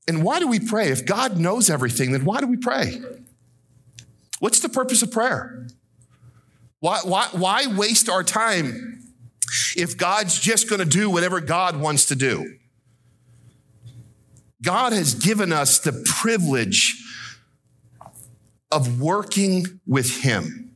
And 0.06 0.22
why 0.22 0.38
do 0.38 0.46
we 0.46 0.60
pray? 0.60 0.90
If 0.90 1.04
God 1.04 1.36
knows 1.36 1.68
everything, 1.68 2.12
then 2.12 2.24
why 2.24 2.40
do 2.40 2.46
we 2.46 2.56
pray? 2.56 3.02
What's 4.40 4.60
the 4.60 4.68
purpose 4.68 5.02
of 5.02 5.10
prayer? 5.10 5.66
Why, 6.80 7.00
why, 7.02 7.28
why 7.32 7.66
waste 7.66 8.08
our 8.08 8.22
time 8.22 9.02
if 9.76 9.96
God's 9.96 10.38
just 10.38 10.68
going 10.68 10.80
to 10.80 10.84
do 10.84 11.10
whatever 11.10 11.40
God 11.40 11.80
wants 11.80 12.06
to 12.06 12.16
do? 12.16 12.56
God 14.62 14.92
has 14.92 15.14
given 15.14 15.52
us 15.52 15.78
the 15.78 16.04
privilege 16.06 17.04
of 18.70 19.00
working 19.00 19.80
with 19.86 20.22
Him. 20.22 20.72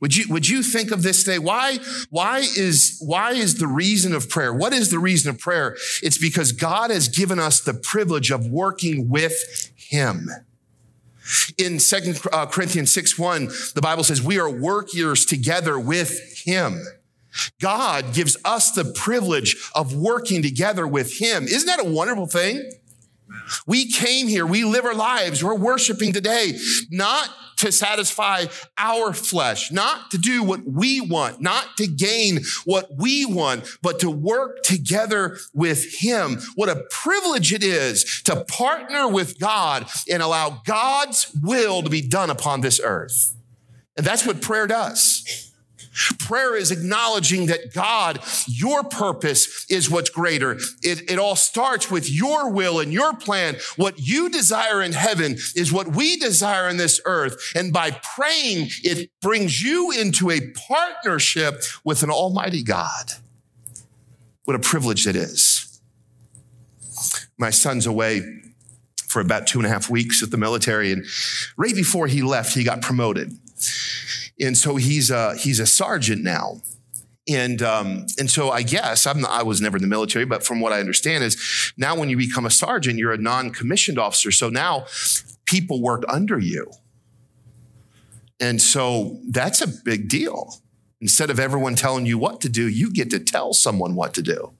Would 0.00 0.16
you, 0.16 0.24
would 0.30 0.48
you 0.48 0.64
think 0.64 0.90
of 0.90 1.02
this 1.02 1.22
today? 1.22 1.38
Why, 1.38 1.78
why 2.10 2.38
is, 2.40 3.00
why 3.00 3.32
is 3.32 3.58
the 3.58 3.68
reason 3.68 4.14
of 4.14 4.28
prayer? 4.28 4.52
What 4.52 4.72
is 4.72 4.90
the 4.90 4.98
reason 4.98 5.30
of 5.30 5.38
prayer? 5.38 5.76
It's 6.02 6.18
because 6.18 6.50
God 6.50 6.90
has 6.90 7.06
given 7.06 7.38
us 7.38 7.60
the 7.60 7.74
privilege 7.74 8.32
of 8.32 8.46
working 8.46 9.08
with 9.08 9.70
Him. 9.76 10.28
In 11.58 11.78
Second 11.78 12.20
uh, 12.32 12.46
Corinthians 12.46 12.92
6 12.92 13.18
1, 13.18 13.48
the 13.74 13.80
Bible 13.80 14.04
says, 14.04 14.22
We 14.22 14.38
are 14.38 14.50
workers 14.50 15.24
together 15.24 15.78
with 15.78 16.42
Him. 16.44 16.82
God 17.60 18.12
gives 18.12 18.36
us 18.44 18.72
the 18.72 18.84
privilege 18.84 19.56
of 19.74 19.94
working 19.94 20.42
together 20.42 20.86
with 20.86 21.18
Him. 21.18 21.44
Isn't 21.44 21.66
that 21.66 21.80
a 21.80 21.88
wonderful 21.88 22.26
thing? 22.26 22.70
We 23.66 23.90
came 23.90 24.28
here, 24.28 24.46
we 24.46 24.64
live 24.64 24.84
our 24.84 24.94
lives, 24.94 25.42
we're 25.42 25.54
worshiping 25.54 26.12
today, 26.12 26.58
not 26.90 27.28
to 27.62 27.72
satisfy 27.72 28.44
our 28.76 29.12
flesh, 29.12 29.72
not 29.72 30.10
to 30.10 30.18
do 30.18 30.42
what 30.42 30.64
we 30.64 31.00
want, 31.00 31.40
not 31.40 31.76
to 31.78 31.86
gain 31.86 32.40
what 32.64 32.90
we 32.98 33.24
want, 33.24 33.64
but 33.82 34.00
to 34.00 34.10
work 34.10 34.62
together 34.62 35.38
with 35.54 36.00
Him. 36.00 36.38
What 36.54 36.68
a 36.68 36.84
privilege 36.90 37.52
it 37.52 37.62
is 37.62 38.22
to 38.22 38.44
partner 38.44 39.08
with 39.08 39.38
God 39.38 39.86
and 40.10 40.22
allow 40.22 40.62
God's 40.64 41.34
will 41.42 41.82
to 41.82 41.90
be 41.90 42.02
done 42.02 42.30
upon 42.30 42.60
this 42.60 42.80
earth. 42.82 43.34
And 43.96 44.06
that's 44.06 44.26
what 44.26 44.40
prayer 44.40 44.66
does. 44.66 45.51
Prayer 46.18 46.56
is 46.56 46.70
acknowledging 46.70 47.46
that 47.46 47.74
God, 47.74 48.20
your 48.46 48.82
purpose 48.82 49.66
is 49.68 49.90
what's 49.90 50.10
greater. 50.10 50.52
It, 50.82 51.10
it 51.10 51.18
all 51.18 51.36
starts 51.36 51.90
with 51.90 52.10
your 52.10 52.50
will 52.50 52.80
and 52.80 52.92
your 52.92 53.14
plan. 53.14 53.56
What 53.76 53.98
you 53.98 54.30
desire 54.30 54.80
in 54.80 54.92
heaven 54.92 55.32
is 55.54 55.72
what 55.72 55.88
we 55.88 56.16
desire 56.16 56.68
in 56.68 56.78
this 56.78 57.00
earth. 57.04 57.52
And 57.54 57.72
by 57.72 57.90
praying, 58.16 58.68
it 58.82 59.10
brings 59.20 59.60
you 59.60 59.90
into 59.90 60.30
a 60.30 60.40
partnership 60.68 61.62
with 61.84 62.02
an 62.02 62.10
almighty 62.10 62.62
God. 62.62 63.12
What 64.44 64.56
a 64.56 64.60
privilege 64.60 65.06
it 65.06 65.16
is. 65.16 65.80
My 67.38 67.50
son's 67.50 67.86
away 67.86 68.22
for 69.08 69.20
about 69.20 69.46
two 69.46 69.58
and 69.58 69.66
a 69.66 69.68
half 69.68 69.90
weeks 69.90 70.22
at 70.22 70.30
the 70.30 70.38
military. 70.38 70.90
And 70.90 71.04
right 71.56 71.74
before 71.74 72.06
he 72.06 72.22
left, 72.22 72.54
he 72.54 72.64
got 72.64 72.80
promoted 72.80 73.32
and 74.42 74.56
so 74.56 74.76
he's 74.76 75.10
a, 75.10 75.36
he's 75.36 75.60
a 75.60 75.66
sergeant 75.66 76.22
now. 76.22 76.60
And 77.28 77.62
um, 77.62 78.06
and 78.18 78.28
so 78.28 78.50
I 78.50 78.62
guess 78.62 79.06
I'm 79.06 79.20
not, 79.20 79.30
I 79.30 79.44
was 79.44 79.60
never 79.60 79.76
in 79.76 79.82
the 79.82 79.88
military, 79.88 80.24
but 80.24 80.42
from 80.42 80.60
what 80.60 80.72
I 80.72 80.80
understand 80.80 81.22
is 81.22 81.72
now 81.76 81.94
when 81.94 82.10
you 82.10 82.16
become 82.16 82.46
a 82.46 82.50
sergeant, 82.50 82.98
you're 82.98 83.12
a 83.12 83.16
non-commissioned 83.16 83.96
officer. 83.96 84.32
So 84.32 84.48
now 84.48 84.86
people 85.44 85.80
work 85.80 86.02
under 86.08 86.36
you, 86.40 86.72
and 88.40 88.60
so 88.60 89.20
that's 89.30 89.60
a 89.60 89.68
big 89.68 90.08
deal. 90.08 90.56
Instead 91.00 91.30
of 91.30 91.38
everyone 91.38 91.76
telling 91.76 92.06
you 92.06 92.18
what 92.18 92.40
to 92.40 92.48
do, 92.48 92.68
you 92.68 92.92
get 92.92 93.10
to 93.10 93.20
tell 93.20 93.52
someone 93.52 93.94
what 93.94 94.14
to 94.14 94.22
do. 94.22 94.52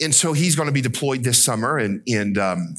And 0.00 0.14
so 0.14 0.32
he's 0.32 0.56
going 0.56 0.68
to 0.68 0.72
be 0.72 0.80
deployed 0.80 1.24
this 1.24 1.44
summer, 1.44 1.76
and 1.76 2.02
and 2.08 2.38
um, 2.38 2.76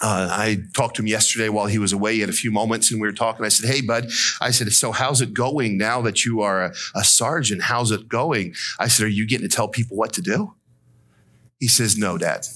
uh, 0.00 0.28
I 0.30 0.58
talked 0.74 0.96
to 0.96 1.02
him 1.02 1.08
yesterday 1.08 1.48
while 1.48 1.66
he 1.66 1.78
was 1.78 1.92
away. 1.92 2.14
He 2.14 2.20
had 2.20 2.28
a 2.30 2.32
few 2.34 2.52
moments 2.52 2.92
and 2.92 3.00
we 3.00 3.08
were 3.08 3.12
talking. 3.12 3.44
I 3.44 3.48
said, 3.48 3.68
Hey, 3.68 3.80
bud, 3.80 4.08
I 4.40 4.50
said, 4.50 4.72
So 4.72 4.92
how's 4.92 5.20
it 5.20 5.34
going 5.34 5.76
now 5.76 6.00
that 6.02 6.24
you 6.24 6.40
are 6.40 6.66
a, 6.66 6.74
a 6.94 7.04
sergeant? 7.04 7.62
How's 7.62 7.90
it 7.90 8.08
going? 8.08 8.54
I 8.78 8.88
said, 8.88 9.06
Are 9.06 9.10
you 9.10 9.26
getting 9.26 9.48
to 9.48 9.54
tell 9.54 9.68
people 9.68 9.96
what 9.96 10.12
to 10.14 10.22
do? 10.22 10.54
He 11.58 11.66
says, 11.66 11.96
No, 11.96 12.16
dad. 12.16 12.46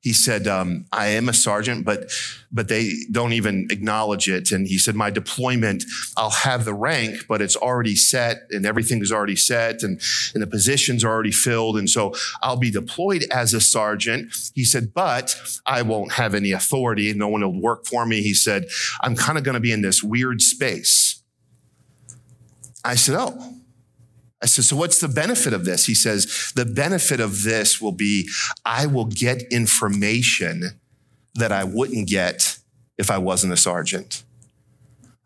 He 0.00 0.12
said, 0.12 0.46
um, 0.46 0.86
I 0.92 1.08
am 1.08 1.28
a 1.28 1.32
sergeant, 1.32 1.84
but 1.84 2.10
but 2.52 2.68
they 2.68 2.92
don't 3.10 3.32
even 3.32 3.68
acknowledge 3.70 4.28
it. 4.28 4.50
And 4.50 4.66
he 4.66 4.78
said, 4.78 4.94
My 4.94 5.10
deployment, 5.10 5.84
I'll 6.16 6.30
have 6.30 6.64
the 6.64 6.74
rank, 6.74 7.26
but 7.28 7.40
it's 7.40 7.56
already 7.56 7.94
set 7.94 8.42
and 8.50 8.66
everything 8.66 9.02
is 9.02 9.12
already 9.12 9.36
set 9.36 9.82
and, 9.82 10.00
and 10.34 10.42
the 10.42 10.46
positions 10.46 11.04
are 11.04 11.10
already 11.10 11.30
filled. 11.30 11.78
And 11.78 11.88
so 11.88 12.14
I'll 12.42 12.56
be 12.56 12.70
deployed 12.70 13.24
as 13.30 13.54
a 13.54 13.60
sergeant. 13.60 14.32
He 14.54 14.64
said, 14.64 14.92
but 14.92 15.36
I 15.64 15.82
won't 15.82 16.12
have 16.12 16.34
any 16.34 16.52
authority. 16.52 17.12
No 17.14 17.28
one 17.28 17.42
will 17.42 17.60
work 17.60 17.86
for 17.86 18.04
me. 18.04 18.22
He 18.22 18.34
said, 18.34 18.66
I'm 19.00 19.14
kind 19.14 19.38
of 19.38 19.44
going 19.44 19.54
to 19.54 19.60
be 19.60 19.72
in 19.72 19.82
this 19.82 20.02
weird 20.02 20.40
space. 20.40 21.22
I 22.84 22.94
said, 22.94 23.16
Oh. 23.18 23.59
I 24.42 24.46
said, 24.46 24.64
so 24.64 24.76
what's 24.76 25.00
the 25.00 25.08
benefit 25.08 25.52
of 25.52 25.64
this? 25.64 25.86
He 25.86 25.94
says, 25.94 26.52
the 26.56 26.64
benefit 26.64 27.20
of 27.20 27.42
this 27.42 27.80
will 27.80 27.92
be 27.92 28.28
I 28.64 28.86
will 28.86 29.04
get 29.04 29.42
information 29.50 30.80
that 31.34 31.52
I 31.52 31.64
wouldn't 31.64 32.08
get 32.08 32.58
if 32.96 33.10
I 33.10 33.18
wasn't 33.18 33.52
a 33.52 33.56
sergeant. 33.56 34.24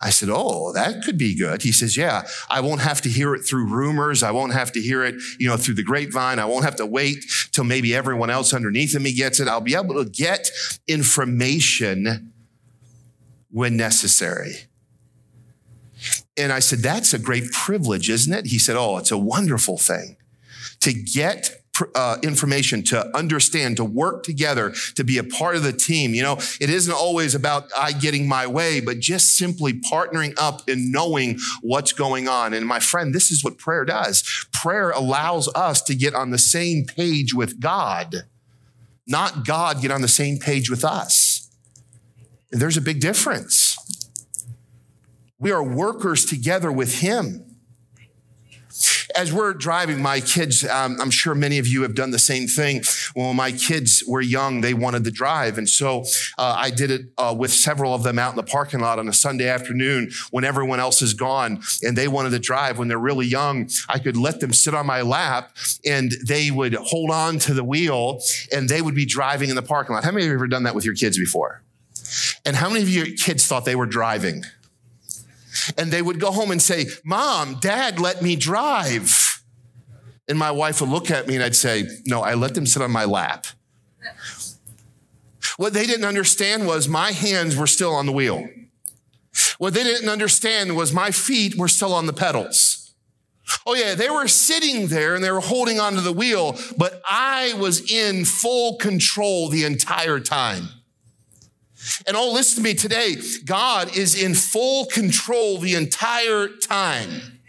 I 0.01 0.11
said, 0.11 0.29
Oh, 0.31 0.73
that 0.73 1.03
could 1.03 1.17
be 1.17 1.35
good. 1.35 1.63
He 1.63 1.73
says, 1.73 1.97
Yeah, 1.97 2.25
I 2.51 2.61
won't 2.61 2.83
have 2.83 3.01
to 3.03 3.09
hear 3.09 3.35
it 3.35 3.43
through 3.43 3.67
rumors. 3.67 4.23
I 4.23 4.33
won't 4.33 4.53
have 4.53 4.71
to 4.73 4.81
hear 4.81 5.03
it, 5.03 5.15
you 5.39 5.49
know, 5.49 5.57
through 5.57 5.75
the 5.75 5.83
grapevine. 5.83 6.39
I 6.39 6.45
won't 6.45 6.65
have 6.65 6.77
to 6.77 6.87
wait 6.87 7.25
till 7.53 7.65
maybe 7.65 7.95
everyone 7.95 8.29
else 8.29 8.53
underneath 8.53 8.99
me 8.99 9.15
gets 9.15 9.41
it. 9.41 9.49
I'll 9.49 9.63
be 9.63 9.75
able 9.75 9.95
to 10.05 10.11
get 10.11 10.51
information 10.87 12.33
when 13.51 13.77
necessary. 13.77 14.67
And 16.37 16.53
I 16.53 16.59
said, 16.59 16.81
That's 16.81 17.15
a 17.15 17.19
great 17.19 17.51
privilege, 17.53 18.11
isn't 18.11 18.33
it? 18.33 18.47
He 18.47 18.59
said, 18.59 18.77
Oh, 18.77 18.99
it's 18.99 19.11
a 19.11 19.19
wonderful 19.19 19.79
thing 19.79 20.17
to 20.81 20.93
get 20.93 21.65
uh, 21.95 22.19
information, 22.23 22.83
to 22.85 23.17
understand, 23.17 23.77
to 23.77 23.85
work 23.85 24.23
together, 24.23 24.73
to 24.95 25.05
be 25.05 25.19
a 25.19 25.25
part 25.25 25.57
of 25.57 25.63
the 25.63 25.73
team. 25.73 26.15
You 26.15 26.23
know, 26.23 26.39
it 26.61 26.71
isn't 26.71 26.93
always 26.93 27.35
about 27.35 27.69
I 27.77 27.93
getting 27.93 28.29
my 28.29 28.47
way, 28.47 28.81
but 28.81 29.01
just 29.01 29.37
simply 29.37 29.73
partnering 29.73 30.35
up 30.39 30.69
and 30.69 30.93
knowing 30.93 31.39
what's 31.63 31.93
going 31.93 32.29
on. 32.29 32.55
And 32.55 32.67
my 32.67 32.81
friend, 32.81 33.15
this 33.15 33.31
is 33.31 33.43
what 33.43 33.59
prayer 33.59 33.85
does. 33.85 34.47
Prayer 34.53 34.91
allows 34.91 35.49
us 35.55 35.83
to 35.83 35.95
get 35.95 36.15
on 36.15 36.31
the 36.31 36.39
same 36.39 36.85
page 36.85 37.35
with 37.35 37.61
God, 37.61 38.15
not 39.07 39.45
God 39.45 39.83
get 39.83 39.91
on 39.91 40.03
the 40.03 40.09
same 40.09 40.39
page 40.39 40.71
with 40.71 40.85
us. 40.85 41.51
And 42.53 42.61
there's 42.61 42.77
a 42.77 42.83
big 42.83 43.01
difference. 43.01 43.74
We 45.45 45.53
are 45.53 45.63
workers 45.63 46.25
together 46.25 46.73
with 46.73 47.01
Him 47.01 47.55
as 49.15 49.31
we're 49.31 49.53
driving, 49.53 50.03
my 50.03 50.21
kids, 50.21 50.65
um, 50.65 50.97
I'm 51.01 51.11
sure 51.11 51.35
many 51.35 51.59
of 51.59 51.67
you 51.69 51.83
have 51.83 51.95
done 51.95 52.11
the 52.11 52.19
same 52.19 52.49
thing. 52.49 52.83
When 53.15 53.37
my 53.37 53.53
kids 53.53 54.03
were 54.09 54.21
young, 54.21 54.63
they 54.63 54.75
wanted 54.75 55.05
to 55.05 55.11
drive. 55.11 55.59
And 55.59 55.69
so 55.69 56.05
uh, 56.39 56.57
I 56.59 56.71
did 56.71 56.91
it 56.91 57.03
uh, 57.19 57.35
with 57.39 57.53
several 57.53 57.95
of 57.95 58.03
them 58.03 58.19
out 58.19 58.31
in 58.31 58.37
the 58.37 58.43
parking 58.43 58.81
lot 58.81 58.99
on 58.99 59.07
a 59.07 59.13
Sunday 59.13 59.47
afternoon 59.47 60.11
when 60.31 60.45
everyone 60.45 60.81
else 60.81 61.03
is 61.03 61.15
gone 61.15 61.63
and 61.83 61.97
they 61.97 62.09
wanted 62.09 62.31
to 62.31 62.39
drive 62.39 62.79
when 62.79 62.89
they're 62.89 62.99
really 62.99 63.27
young. 63.27 63.69
I 63.89 63.99
could 63.99 64.17
let 64.17 64.41
them 64.41 64.53
sit 64.53 64.75
on 64.75 64.87
my 64.87 65.03
lap 65.03 65.55
and 65.85 66.13
they 66.27 66.51
would 66.51 66.75
hold 66.75 67.11
on 67.11 67.39
to 67.41 67.55
the 67.55 67.63
wheel 67.63 68.21
and 68.51 68.69
they 68.69 68.83
would 68.83 68.95
be 68.95 69.07
driving 69.07 69.51
in 69.51 69.57
the 69.57 69.63
parking 69.63 69.95
lot. 69.95 70.05
How 70.05 70.11
many 70.11 70.23
of 70.23 70.27
you 70.27 70.33
have 70.33 70.39
ever 70.39 70.49
done 70.49 70.65
that 70.65 70.75
with 70.75 70.85
your 70.85 70.95
kids 70.95 71.19
before? 71.19 71.63
And 72.45 72.57
how 72.57 72.69
many 72.69 72.83
of 72.83 72.89
your 72.89 73.07
kids 73.07 73.47
thought 73.47 73.65
they 73.65 73.77
were 73.77 73.87
driving? 73.87 74.45
And 75.79 75.91
they 75.91 76.03
would 76.03 76.21
go 76.21 76.31
home 76.31 76.51
and 76.51 76.61
say, 76.61 76.87
Mom, 77.05 77.59
Dad, 77.61 78.01
let 78.01 78.23
me 78.23 78.37
drive. 78.37 79.43
And 80.29 80.39
my 80.39 80.51
wife 80.51 80.81
would 80.81 80.91
look 80.91 81.11
at 81.11 81.27
me 81.27 81.35
and 81.35 81.45
I'd 81.45 81.57
say, 81.57 81.87
No, 82.07 82.23
I 82.23 82.35
let 82.35 82.55
them 82.55 82.67
sit 82.67 82.83
on 82.83 82.91
my 82.91 83.05
lap. 83.05 83.47
What 85.57 85.73
they 85.73 85.87
didn't 85.87 86.05
understand 86.05 86.67
was 86.67 86.89
my 86.89 87.13
hands 87.13 87.57
were 87.57 87.67
still 87.67 87.95
on 87.95 88.07
the 88.07 88.13
wheel. 88.13 88.49
What 89.59 89.75
they 89.75 89.85
didn't 89.85 90.09
understand 90.09 90.77
was 90.77 90.93
my 90.93 91.11
feet 91.11 91.57
were 91.57 91.69
still 91.69 91.93
on 91.93 92.07
the 92.07 92.13
pedals. 92.13 92.95
Oh, 93.67 93.75
yeah, 93.75 93.95
they 93.95 94.09
were 94.09 94.27
sitting 94.27 94.89
there 94.89 95.15
and 95.15 95.23
they 95.23 95.31
were 95.31 95.41
holding 95.41 95.79
onto 95.79 96.01
the 96.01 96.13
wheel, 96.13 96.59
but 96.79 97.03
I 97.09 97.55
was 97.55 97.91
in 97.91 98.25
full 98.25 98.77
control 98.77 99.49
the 99.49 99.65
entire 99.65 100.19
time. 100.19 100.69
And 102.07 102.17
oh, 102.17 102.33
listen 102.33 102.63
to 102.63 102.69
me 102.69 102.75
today. 102.75 103.17
God 103.45 103.97
is 103.97 104.21
in 104.21 104.35
full 104.35 104.87
control 104.87 105.59
the 105.59 105.75
entire 105.75 106.49
time. 106.49 107.41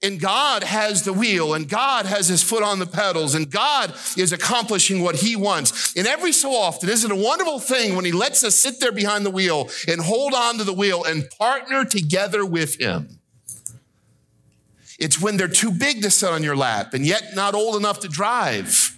And 0.00 0.20
God 0.20 0.62
has 0.62 1.02
the 1.02 1.12
wheel, 1.12 1.54
and 1.54 1.68
God 1.68 2.06
has 2.06 2.28
his 2.28 2.40
foot 2.40 2.62
on 2.62 2.78
the 2.78 2.86
pedals, 2.86 3.34
and 3.34 3.50
God 3.50 3.92
is 4.16 4.32
accomplishing 4.32 5.02
what 5.02 5.16
he 5.16 5.34
wants. 5.34 5.96
And 5.96 6.06
every 6.06 6.30
so 6.30 6.52
often, 6.52 6.88
isn't 6.88 7.10
it 7.10 7.18
a 7.18 7.20
wonderful 7.20 7.58
thing 7.58 7.96
when 7.96 8.04
he 8.04 8.12
lets 8.12 8.44
us 8.44 8.56
sit 8.56 8.78
there 8.78 8.92
behind 8.92 9.26
the 9.26 9.30
wheel 9.30 9.68
and 9.88 10.00
hold 10.00 10.34
on 10.34 10.58
to 10.58 10.64
the 10.64 10.72
wheel 10.72 11.02
and 11.02 11.28
partner 11.30 11.84
together 11.84 12.46
with 12.46 12.80
him? 12.80 13.18
It's 15.00 15.20
when 15.20 15.36
they're 15.36 15.48
too 15.48 15.72
big 15.72 16.02
to 16.02 16.10
sit 16.10 16.30
on 16.30 16.44
your 16.44 16.56
lap 16.56 16.94
and 16.94 17.04
yet 17.04 17.34
not 17.34 17.54
old 17.54 17.76
enough 17.76 18.00
to 18.00 18.08
drive 18.08 18.97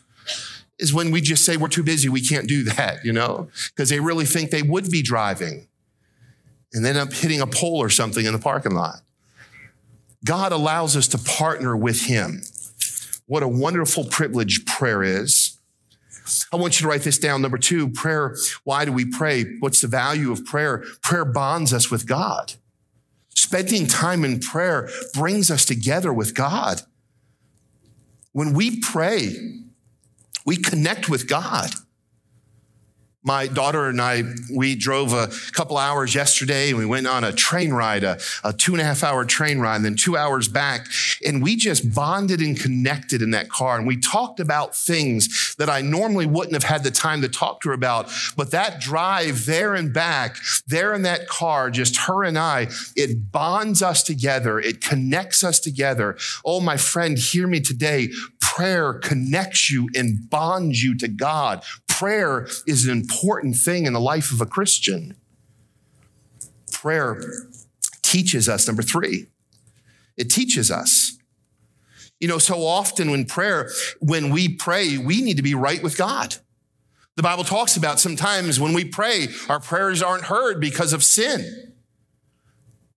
is 0.81 0.93
when 0.93 1.11
we 1.11 1.21
just 1.21 1.45
say 1.45 1.57
we're 1.57 1.69
too 1.69 1.83
busy, 1.83 2.09
we 2.09 2.21
can't 2.21 2.49
do 2.49 2.65
that, 2.65 3.05
you 3.05 3.13
know, 3.13 3.49
because 3.69 3.89
they 3.89 4.01
really 4.01 4.25
think 4.25 4.51
they 4.51 4.63
would 4.63 4.91
be 4.91 5.03
driving 5.03 5.69
and 6.73 6.85
then 6.85 6.97
up 6.97 7.13
hitting 7.13 7.41
a 7.41 7.47
pole 7.47 7.79
or 7.79 7.91
something 7.91 8.25
in 8.25 8.33
the 8.33 8.39
parking 8.39 8.75
lot. 8.75 9.01
God 10.25 10.53
allows 10.53 10.97
us 10.97 11.09
to 11.09 11.19
partner 11.19 11.77
with 11.77 12.03
Him. 12.03 12.43
What 13.27 13.43
a 13.43 13.49
wonderful 13.49 14.05
privilege 14.05 14.67
prayer 14.67 15.03
is. 15.03 15.57
I 16.53 16.57
want 16.57 16.79
you 16.79 16.85
to 16.85 16.89
write 16.89 17.03
this 17.03 17.19
down. 17.19 17.43
Number 17.43 17.59
two, 17.59 17.89
prayer. 17.89 18.37
Why 18.65 18.85
do 18.85 18.93
we 18.93 19.05
pray? 19.05 19.45
What's 19.61 19.81
the 19.81 19.89
value 19.89 20.31
of 20.31 20.45
prayer? 20.45 20.85
Prayer 21.03 21.25
bonds 21.25 21.73
us 21.73 21.91
with 21.91 22.07
God. 22.07 22.55
Spending 23.35 23.87
time 23.87 24.25
in 24.25 24.39
prayer 24.39 24.89
brings 25.15 25.51
us 25.51 25.65
together 25.65 26.13
with 26.13 26.35
God. 26.35 26.83
When 28.33 28.53
we 28.53 28.81
pray, 28.81 29.61
we 30.51 30.57
connect 30.57 31.09
with 31.09 31.29
God. 31.29 31.71
My 33.23 33.47
daughter 33.49 33.87
and 33.89 34.01
I, 34.01 34.23
we 34.51 34.75
drove 34.75 35.13
a 35.13 35.29
couple 35.53 35.77
hours 35.77 36.15
yesterday 36.15 36.71
and 36.71 36.79
we 36.79 36.87
went 36.87 37.07
on 37.07 37.23
a 37.23 37.33
train 37.33 37.71
ride, 37.71 38.03
a, 38.03 38.19
a, 38.43 38.55
two 38.55 38.73
and 38.73 38.81
a 38.81 38.85
half 38.85 39.05
hour 39.05 39.27
train 39.27 39.59
ride, 39.59 39.77
and 39.77 39.85
then 39.85 39.95
two 39.95 40.17
hours 40.17 40.49
back. 40.49 40.87
And 41.27 41.43
we 41.43 41.57
just 41.57 41.95
bonded 41.95 42.41
and 42.41 42.59
connected 42.59 43.21
in 43.21 43.33
that 43.33 43.51
car. 43.51 43.77
And 43.77 43.87
we 43.87 43.99
talked 43.99 44.41
about 44.41 44.75
things 44.75 45.55
that 45.59 45.69
I 45.69 45.83
normally 45.83 46.25
wouldn't 46.25 46.55
have 46.55 46.65
had 46.65 46.83
the 46.83 46.91
time 46.91 47.21
to 47.21 47.29
talk 47.29 47.61
to 47.61 47.69
her 47.69 47.75
about. 47.75 48.11
But 48.39 48.53
that 48.53 48.81
drive 48.81 49.45
there 49.45 49.75
and 49.75 49.93
back, 49.93 50.39
there 50.67 50.95
in 50.95 51.03
that 51.03 51.29
car, 51.29 51.71
just 51.71 51.99
her 51.99 52.25
and 52.25 52.39
I, 52.39 52.69
it 52.97 53.31
bonds 53.31 53.83
us 53.83 54.03
together. 54.03 54.59
It 54.59 54.81
connects 54.81 55.45
us 55.45 55.61
together. 55.61 56.17
Oh, 56.43 56.61
my 56.61 56.79
friend, 56.79 57.19
hear 57.19 57.47
me 57.47 57.61
today. 57.61 58.09
Prayer 58.41 58.95
connects 58.95 59.71
you 59.71 59.91
and 59.95 60.29
bonds 60.29 60.83
you 60.83 60.97
to 60.97 61.07
God. 61.07 61.63
Prayer 62.01 62.47
is 62.67 62.87
an 62.87 62.93
important 62.97 63.57
thing 63.57 63.85
in 63.85 63.93
the 63.93 64.01
life 64.01 64.33
of 64.33 64.41
a 64.41 64.47
Christian. 64.47 65.19
Prayer 66.73 67.23
teaches 68.01 68.49
us, 68.49 68.67
number 68.67 68.83
three, 68.83 69.27
it 70.17 70.31
teaches 70.31 70.71
us. 70.71 71.19
You 72.19 72.27
know, 72.27 72.39
so 72.39 72.67
often 72.67 73.11
when 73.11 73.27
prayer, 73.27 73.71
when 73.99 74.31
we 74.31 74.49
pray, 74.49 74.97
we 74.97 75.21
need 75.21 75.37
to 75.37 75.43
be 75.43 75.55
right 75.55 75.83
with 75.83 75.99
God. 75.99 76.37
The 77.17 77.23
Bible 77.23 77.45
talks 77.45 77.77
about 77.77 78.01
sometimes 78.01 78.59
when 78.59 78.73
we 78.73 78.87
pray, 78.87 79.29
our 79.51 79.61
prayers 79.61 80.03
aren't 80.03 80.25
heard 80.25 80.59
because 80.59 80.95
of 80.95 81.05
sin. 81.05 81.70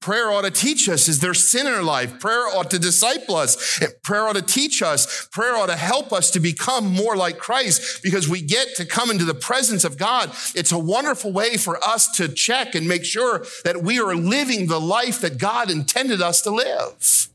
Prayer 0.04 0.32
ought 0.32 0.42
to 0.42 0.52
teach 0.52 0.90
us 0.90 1.08
is 1.08 1.22
there 1.22 1.34
sin 1.34 1.66
in 1.66 1.72
our 1.72 1.82
life? 1.82 2.20
Prayer 2.20 2.46
ought 2.48 2.70
to 2.72 2.78
disciple 2.78 3.38
us. 3.38 3.80
Prayer 4.04 4.28
ought 4.28 4.36
to 4.36 4.42
teach 4.42 4.82
us. 4.82 5.30
Prayer 5.32 5.56
ought 5.56 5.68
to 5.68 5.78
help 5.78 6.12
us 6.12 6.30
to 6.32 6.42
become 6.42 6.94
more 6.94 7.16
like 7.16 7.38
Christ 7.38 8.04
because 8.04 8.28
we 8.28 8.42
get 8.42 8.76
to 8.76 8.86
come 8.86 9.10
into 9.10 9.24
the 9.24 9.34
presence 9.34 9.86
of 9.86 9.98
God. 9.98 10.30
It's 10.56 10.74
a 10.74 10.78
wonderful 10.78 11.32
way 11.32 11.56
for 11.56 11.82
us 11.82 12.14
to 12.18 12.28
check 12.28 12.76
and 12.76 12.86
make 12.86 13.06
sure 13.06 13.46
that 13.64 13.82
we 13.82 13.98
are 13.98 14.14
living 14.14 14.68
the 14.68 14.78
life 14.78 15.22
that 15.22 15.38
God 15.38 15.72
intended 15.72 16.22
us 16.22 16.42
to 16.42 16.50
live. 16.50 17.30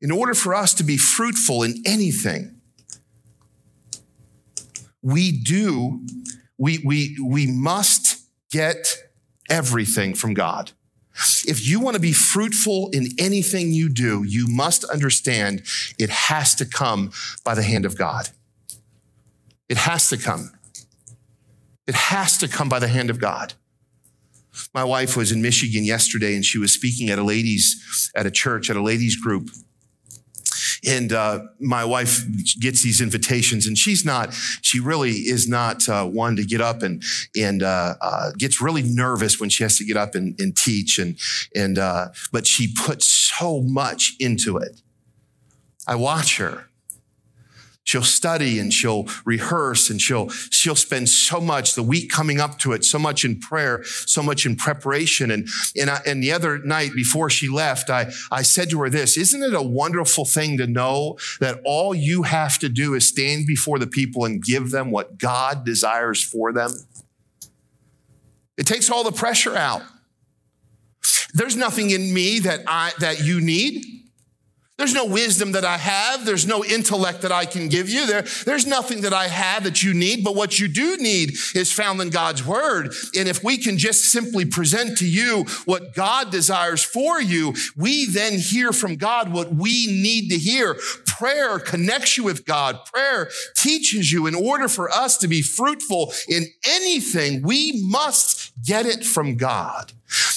In 0.00 0.10
order 0.10 0.34
for 0.34 0.52
us 0.52 0.74
to 0.74 0.82
be 0.82 0.96
fruitful 0.96 1.62
in 1.62 1.80
anything, 1.86 2.60
we 5.00 5.30
do, 5.30 6.04
we, 6.58 6.82
we, 6.84 7.16
we 7.24 7.46
must 7.46 8.26
get 8.50 8.96
everything 9.52 10.14
from 10.14 10.32
God. 10.34 10.72
If 11.46 11.68
you 11.68 11.78
want 11.78 11.94
to 11.94 12.00
be 12.00 12.12
fruitful 12.12 12.88
in 12.92 13.08
anything 13.18 13.70
you 13.70 13.90
do, 13.90 14.24
you 14.24 14.46
must 14.48 14.82
understand 14.84 15.62
it 15.98 16.08
has 16.08 16.54
to 16.54 16.64
come 16.64 17.12
by 17.44 17.54
the 17.54 17.62
hand 17.62 17.84
of 17.84 17.96
God. 17.98 18.30
It 19.68 19.76
has 19.76 20.08
to 20.08 20.16
come. 20.16 20.52
It 21.86 21.94
has 21.94 22.38
to 22.38 22.48
come 22.48 22.70
by 22.70 22.78
the 22.78 22.88
hand 22.88 23.10
of 23.10 23.20
God. 23.20 23.52
My 24.72 24.84
wife 24.84 25.16
was 25.16 25.32
in 25.32 25.42
Michigan 25.42 25.84
yesterday 25.84 26.34
and 26.34 26.44
she 26.44 26.58
was 26.58 26.72
speaking 26.72 27.10
at 27.10 27.18
a 27.18 27.22
ladies, 27.22 28.10
at 28.16 28.26
a 28.26 28.30
church, 28.30 28.70
at 28.70 28.76
a 28.76 28.82
ladies 28.82 29.16
group. 29.16 29.50
And 30.84 31.12
uh, 31.12 31.40
my 31.60 31.84
wife 31.84 32.24
gets 32.58 32.82
these 32.82 33.00
invitations, 33.00 33.66
and 33.66 33.78
she's 33.78 34.04
not, 34.04 34.34
she 34.62 34.80
really 34.80 35.12
is 35.12 35.48
not 35.48 35.88
uh, 35.88 36.04
one 36.06 36.36
to 36.36 36.44
get 36.44 36.60
up 36.60 36.82
and, 36.82 37.02
and 37.36 37.62
uh, 37.62 37.94
uh 38.00 38.32
gets 38.36 38.60
really 38.60 38.82
nervous 38.82 39.38
when 39.38 39.48
she 39.48 39.62
has 39.62 39.76
to 39.78 39.84
get 39.84 39.96
up 39.96 40.14
and, 40.14 40.38
and 40.40 40.56
teach. 40.56 40.98
And, 40.98 41.18
and, 41.54 41.78
uh, 41.78 42.08
but 42.32 42.46
she 42.46 42.72
puts 42.74 43.06
so 43.06 43.60
much 43.62 44.14
into 44.18 44.56
it. 44.56 44.80
I 45.86 45.94
watch 45.94 46.38
her. 46.38 46.66
She'll 47.84 48.02
study 48.04 48.60
and 48.60 48.72
she'll 48.72 49.06
rehearse 49.24 49.90
and 49.90 50.00
she'll, 50.00 50.28
she'll 50.28 50.76
spend 50.76 51.08
so 51.08 51.40
much 51.40 51.74
the 51.74 51.82
week 51.82 52.10
coming 52.10 52.40
up 52.40 52.58
to 52.60 52.72
it, 52.72 52.84
so 52.84 52.98
much 52.98 53.24
in 53.24 53.40
prayer, 53.40 53.82
so 53.84 54.22
much 54.22 54.46
in 54.46 54.54
preparation. 54.54 55.32
And, 55.32 55.48
and, 55.76 55.90
I, 55.90 56.00
and 56.06 56.22
the 56.22 56.30
other 56.32 56.58
night 56.60 56.92
before 56.94 57.28
she 57.28 57.48
left, 57.48 57.90
I, 57.90 58.12
I 58.30 58.42
said 58.42 58.70
to 58.70 58.80
her 58.82 58.88
this, 58.88 59.16
isn't 59.16 59.42
it 59.42 59.52
a 59.52 59.62
wonderful 59.62 60.24
thing 60.24 60.58
to 60.58 60.66
know 60.66 61.18
that 61.40 61.60
all 61.64 61.92
you 61.92 62.22
have 62.22 62.58
to 62.60 62.68
do 62.68 62.94
is 62.94 63.08
stand 63.08 63.46
before 63.46 63.80
the 63.80 63.88
people 63.88 64.24
and 64.24 64.42
give 64.42 64.70
them 64.70 64.92
what 64.92 65.18
God 65.18 65.64
desires 65.64 66.22
for 66.22 66.52
them? 66.52 66.70
It 68.56 68.66
takes 68.66 68.90
all 68.90 69.02
the 69.02 69.12
pressure 69.12 69.56
out. 69.56 69.82
There's 71.34 71.56
nothing 71.56 71.90
in 71.90 72.14
me 72.14 72.38
that 72.40 72.60
I, 72.68 72.92
that 73.00 73.24
you 73.24 73.40
need. 73.40 74.01
There's 74.78 74.94
no 74.94 75.04
wisdom 75.04 75.52
that 75.52 75.66
I 75.66 75.76
have. 75.76 76.24
There's 76.24 76.46
no 76.46 76.64
intellect 76.64 77.22
that 77.22 77.30
I 77.30 77.44
can 77.44 77.68
give 77.68 77.90
you. 77.90 78.06
There, 78.06 78.22
there's 78.46 78.66
nothing 78.66 79.02
that 79.02 79.12
I 79.12 79.28
have 79.28 79.64
that 79.64 79.82
you 79.82 79.92
need, 79.92 80.24
but 80.24 80.34
what 80.34 80.58
you 80.58 80.66
do 80.66 80.96
need 80.96 81.34
is 81.54 81.70
found 81.70 82.00
in 82.00 82.08
God's 82.08 82.44
word. 82.44 82.94
And 83.16 83.28
if 83.28 83.44
we 83.44 83.58
can 83.58 83.76
just 83.76 84.10
simply 84.10 84.46
present 84.46 84.96
to 84.98 85.06
you 85.06 85.44
what 85.66 85.94
God 85.94 86.32
desires 86.32 86.82
for 86.82 87.20
you, 87.20 87.54
we 87.76 88.06
then 88.06 88.38
hear 88.38 88.72
from 88.72 88.96
God 88.96 89.30
what 89.32 89.54
we 89.54 89.86
need 89.86 90.30
to 90.30 90.38
hear. 90.38 90.76
Prayer 91.06 91.58
connects 91.58 92.16
you 92.16 92.24
with 92.24 92.46
God. 92.46 92.78
Prayer 92.86 93.28
teaches 93.54 94.10
you 94.10 94.26
in 94.26 94.34
order 94.34 94.68
for 94.68 94.90
us 94.90 95.18
to 95.18 95.28
be 95.28 95.42
fruitful 95.42 96.12
in 96.28 96.46
anything, 96.66 97.42
we 97.42 97.80
must 97.84 98.41
get 98.64 98.86
it 98.86 99.04
from 99.04 99.36
God. 99.36 99.92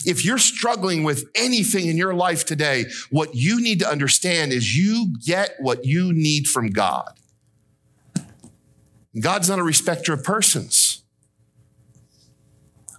If 0.06 0.24
you're 0.26 0.38
struggling 0.38 1.04
with 1.04 1.30
anything 1.36 1.88
in 1.88 1.98
your 1.98 2.14
life 2.14 2.46
today, 2.46 2.86
what 3.10 3.36
you 3.36 3.62
need 3.62 3.80
to 3.80 3.90
understand 3.90 4.52
is 4.52 4.78
you 4.78 5.14
get 5.26 5.56
what 5.60 5.86
you 5.86 6.14
need 6.14 6.48
from 6.48 6.70
God. 6.70 7.12
God's 9.20 9.50
not 9.50 9.60
a 9.60 9.64
respecter 9.64 10.14
of 10.14 10.24
persons. 10.24 11.04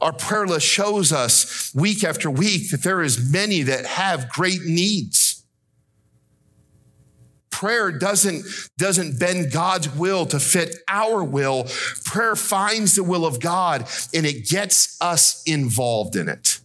Our 0.00 0.12
prayer 0.12 0.46
list 0.46 0.66
shows 0.66 1.12
us 1.12 1.72
week 1.74 2.04
after 2.04 2.30
week 2.30 2.70
that 2.70 2.82
there 2.82 3.02
is 3.02 3.32
many 3.32 3.62
that 3.62 3.86
have 3.86 4.28
great 4.28 4.62
needs. 4.62 5.25
Prayer 7.56 7.90
doesn't, 7.90 8.44
doesn't 8.76 9.18
bend 9.18 9.50
God's 9.50 9.88
will 9.96 10.26
to 10.26 10.38
fit 10.38 10.76
our 10.88 11.24
will. 11.24 11.64
Prayer 12.04 12.36
finds 12.36 12.96
the 12.96 13.02
will 13.02 13.24
of 13.24 13.40
God 13.40 13.88
and 14.12 14.26
it 14.26 14.46
gets 14.46 15.00
us 15.00 15.42
involved 15.46 16.16
in 16.16 16.28
it. 16.28 16.60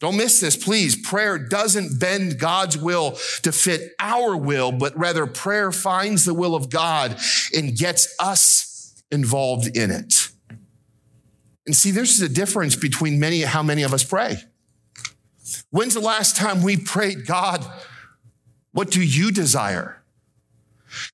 Don't 0.00 0.16
miss 0.16 0.40
this, 0.40 0.56
please. 0.56 0.96
Prayer 0.96 1.38
doesn't 1.38 2.00
bend 2.00 2.40
God's 2.40 2.76
will 2.76 3.12
to 3.42 3.52
fit 3.52 3.92
our 4.00 4.36
will, 4.36 4.72
but 4.72 4.98
rather 4.98 5.24
prayer 5.24 5.70
finds 5.70 6.24
the 6.24 6.34
will 6.34 6.56
of 6.56 6.68
God 6.68 7.16
and 7.56 7.76
gets 7.76 8.12
us 8.18 9.04
involved 9.12 9.76
in 9.76 9.92
it. 9.92 10.30
And 11.64 11.76
see, 11.76 11.92
there's 11.92 12.20
a 12.20 12.28
difference 12.28 12.74
between 12.74 13.20
many, 13.20 13.42
how 13.42 13.62
many 13.62 13.84
of 13.84 13.94
us 13.94 14.02
pray. 14.02 14.38
When's 15.70 15.94
the 15.94 16.00
last 16.00 16.34
time 16.34 16.64
we 16.64 16.76
prayed, 16.76 17.24
God, 17.24 17.64
what 18.72 18.90
do 18.90 19.02
you 19.02 19.30
desire? 19.30 20.02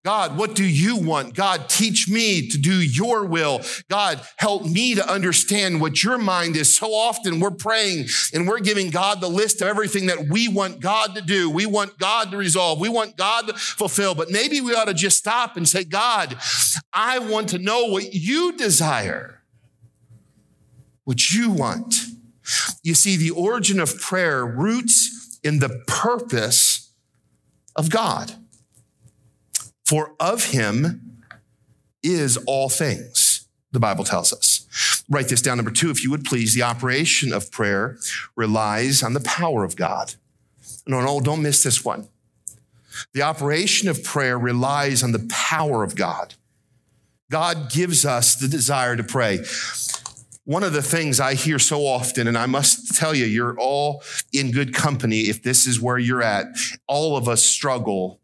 God, 0.05 0.37
what 0.37 0.55
do 0.55 0.64
you 0.64 0.97
want? 0.97 1.35
God, 1.35 1.68
teach 1.68 2.09
me 2.09 2.49
to 2.49 2.59
do 2.59 2.81
your 2.83 3.25
will. 3.25 3.61
God, 3.88 4.21
help 4.37 4.64
me 4.64 4.94
to 4.94 5.09
understand 5.09 5.81
what 5.81 6.03
your 6.03 6.18
mind 6.18 6.57
is. 6.57 6.77
So 6.77 6.92
often 6.92 7.40
we're 7.40 7.51
praying 7.51 8.07
and 8.35 8.49
we're 8.49 8.61
giving 8.61 8.90
God 8.90 9.21
the 9.21 9.29
list 9.29 9.61
of 9.61 9.68
everything 9.68 10.07
that 10.07 10.29
we 10.29 10.49
want 10.49 10.81
God 10.81 11.14
to 11.14 11.23
do. 11.23 11.49
We 11.49 11.66
want 11.66 11.99
God 11.99 12.31
to 12.31 12.37
resolve. 12.37 12.81
We 12.81 12.88
want 12.88 13.16
God 13.16 13.49
to 13.49 13.55
fulfill. 13.55 14.14
But 14.14 14.31
maybe 14.31 14.61
we 14.61 14.75
ought 14.75 14.87
to 14.87 14.94
just 14.94 15.18
stop 15.18 15.57
and 15.57 15.68
say, 15.68 15.85
God, 15.85 16.37
I 16.92 17.18
want 17.18 17.51
to 17.51 17.59
know 17.59 17.87
what 17.87 18.12
you 18.12 18.57
desire, 18.57 19.42
what 21.05 21.31
you 21.31 21.51
want. 21.51 21.94
You 22.83 22.94
see, 22.94 23.16
the 23.16 23.31
origin 23.31 23.79
of 23.79 24.01
prayer 24.01 24.44
roots 24.44 25.38
in 25.44 25.61
the 25.61 25.83
purpose 25.87 26.67
of 27.78 27.88
God. 27.90 28.32
For 29.86 30.14
of 30.20 30.46
him 30.46 31.22
is 32.02 32.36
all 32.46 32.68
things, 32.68 33.48
the 33.72 33.80
Bible 33.80 34.04
tells 34.04 34.32
us. 34.32 35.04
Write 35.08 35.28
this 35.28 35.40
down. 35.40 35.56
Number 35.56 35.70
two, 35.70 35.90
if 35.90 36.04
you 36.04 36.10
would 36.10 36.24
please, 36.24 36.54
the 36.54 36.62
operation 36.62 37.32
of 37.32 37.50
prayer 37.50 37.96
relies 38.36 39.02
on 39.02 39.14
the 39.14 39.20
power 39.20 39.64
of 39.64 39.76
God. 39.76 40.14
No, 40.86 41.00
no, 41.00 41.20
don't 41.20 41.40
miss 41.40 41.62
this 41.62 41.84
one. 41.84 42.08
The 43.14 43.22
operation 43.22 43.88
of 43.88 44.04
prayer 44.04 44.38
relies 44.38 45.02
on 45.02 45.12
the 45.12 45.26
power 45.30 45.82
of 45.82 45.94
God. 45.94 46.34
God 47.30 47.70
gives 47.70 48.04
us 48.04 48.34
the 48.34 48.48
desire 48.48 48.96
to 48.96 49.04
pray. 49.04 49.38
One 50.48 50.62
of 50.62 50.72
the 50.72 50.80
things 50.80 51.20
I 51.20 51.34
hear 51.34 51.58
so 51.58 51.82
often, 51.82 52.26
and 52.26 52.38
I 52.38 52.46
must 52.46 52.96
tell 52.96 53.14
you, 53.14 53.26
you're 53.26 53.54
all 53.58 54.02
in 54.32 54.50
good 54.50 54.72
company 54.72 55.28
if 55.28 55.42
this 55.42 55.66
is 55.66 55.78
where 55.78 55.98
you're 55.98 56.22
at. 56.22 56.46
All 56.87 57.18
of 57.18 57.28
us 57.28 57.44
struggle 57.44 58.22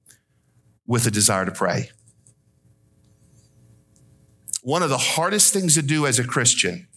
with 0.86 1.06
a 1.06 1.10
desire 1.10 1.44
to 1.44 1.52
pray. 1.52 1.90
One 4.62 4.82
of 4.82 4.88
the 4.88 4.96
hardest 4.96 5.52
things 5.52 5.74
to 5.74 5.82
do 5.82 6.06
as 6.06 6.18
a 6.18 6.24
Christian 6.24 6.88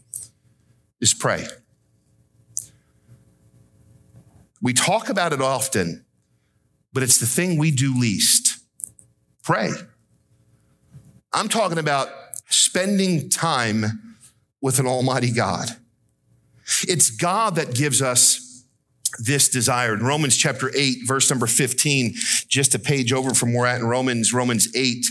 is 1.01 1.13
pray. 1.13 1.45
We 4.61 4.71
talk 4.71 5.09
about 5.09 5.33
it 5.33 5.41
often, 5.41 6.05
but 6.93 7.03
it's 7.03 7.17
the 7.17 7.25
thing 7.25 7.57
we 7.57 7.71
do 7.71 7.99
least. 7.99 8.59
Pray. 9.43 9.71
I'm 11.33 11.49
talking 11.49 11.79
about 11.79 12.07
spending 12.47 13.27
time 13.27 14.15
with 14.61 14.79
an 14.79 14.87
almighty 14.87 15.31
God. 15.31 15.69
It's 16.83 17.09
God 17.09 17.55
that 17.55 17.75
gives 17.75 18.01
us 18.01 18.65
this 19.19 19.49
desire. 19.49 19.93
In 19.93 20.01
Romans 20.01 20.35
chapter 20.35 20.71
8, 20.75 20.99
verse 21.05 21.29
number 21.29 21.47
15, 21.47 22.13
just 22.47 22.75
a 22.75 22.79
page 22.79 23.13
over 23.13 23.33
from 23.33 23.53
where 23.53 23.61
we're 23.61 23.67
at 23.67 23.79
in 23.79 23.87
Romans, 23.87 24.33
Romans 24.33 24.67
8, 24.75 25.05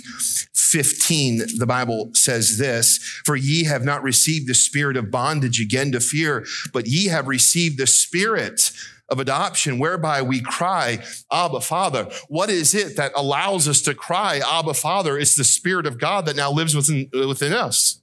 15, 0.52 1.58
the 1.58 1.66
Bible 1.66 2.10
says 2.12 2.58
this, 2.58 2.98
for 3.24 3.36
ye 3.36 3.64
have 3.64 3.84
not 3.84 4.02
received 4.02 4.48
the 4.48 4.54
spirit 4.54 4.96
of 4.96 5.10
bondage 5.10 5.60
again 5.60 5.92
to 5.92 6.00
fear, 6.00 6.44
but 6.72 6.86
ye 6.86 7.06
have 7.06 7.28
received 7.28 7.78
the 7.78 7.86
spirit 7.86 8.70
of 9.08 9.20
adoption, 9.20 9.78
whereby 9.78 10.20
we 10.20 10.40
cry, 10.40 10.98
Abba, 11.30 11.60
Father. 11.60 12.08
What 12.28 12.50
is 12.50 12.74
it 12.74 12.96
that 12.96 13.12
allows 13.14 13.68
us 13.68 13.80
to 13.82 13.94
cry, 13.94 14.40
Abba, 14.44 14.74
Father? 14.74 15.16
It's 15.16 15.36
the 15.36 15.44
Spirit 15.44 15.86
of 15.86 15.98
God 15.98 16.26
that 16.26 16.34
now 16.34 16.50
lives 16.50 16.74
within, 16.74 17.08
within 17.12 17.52
us. 17.52 18.02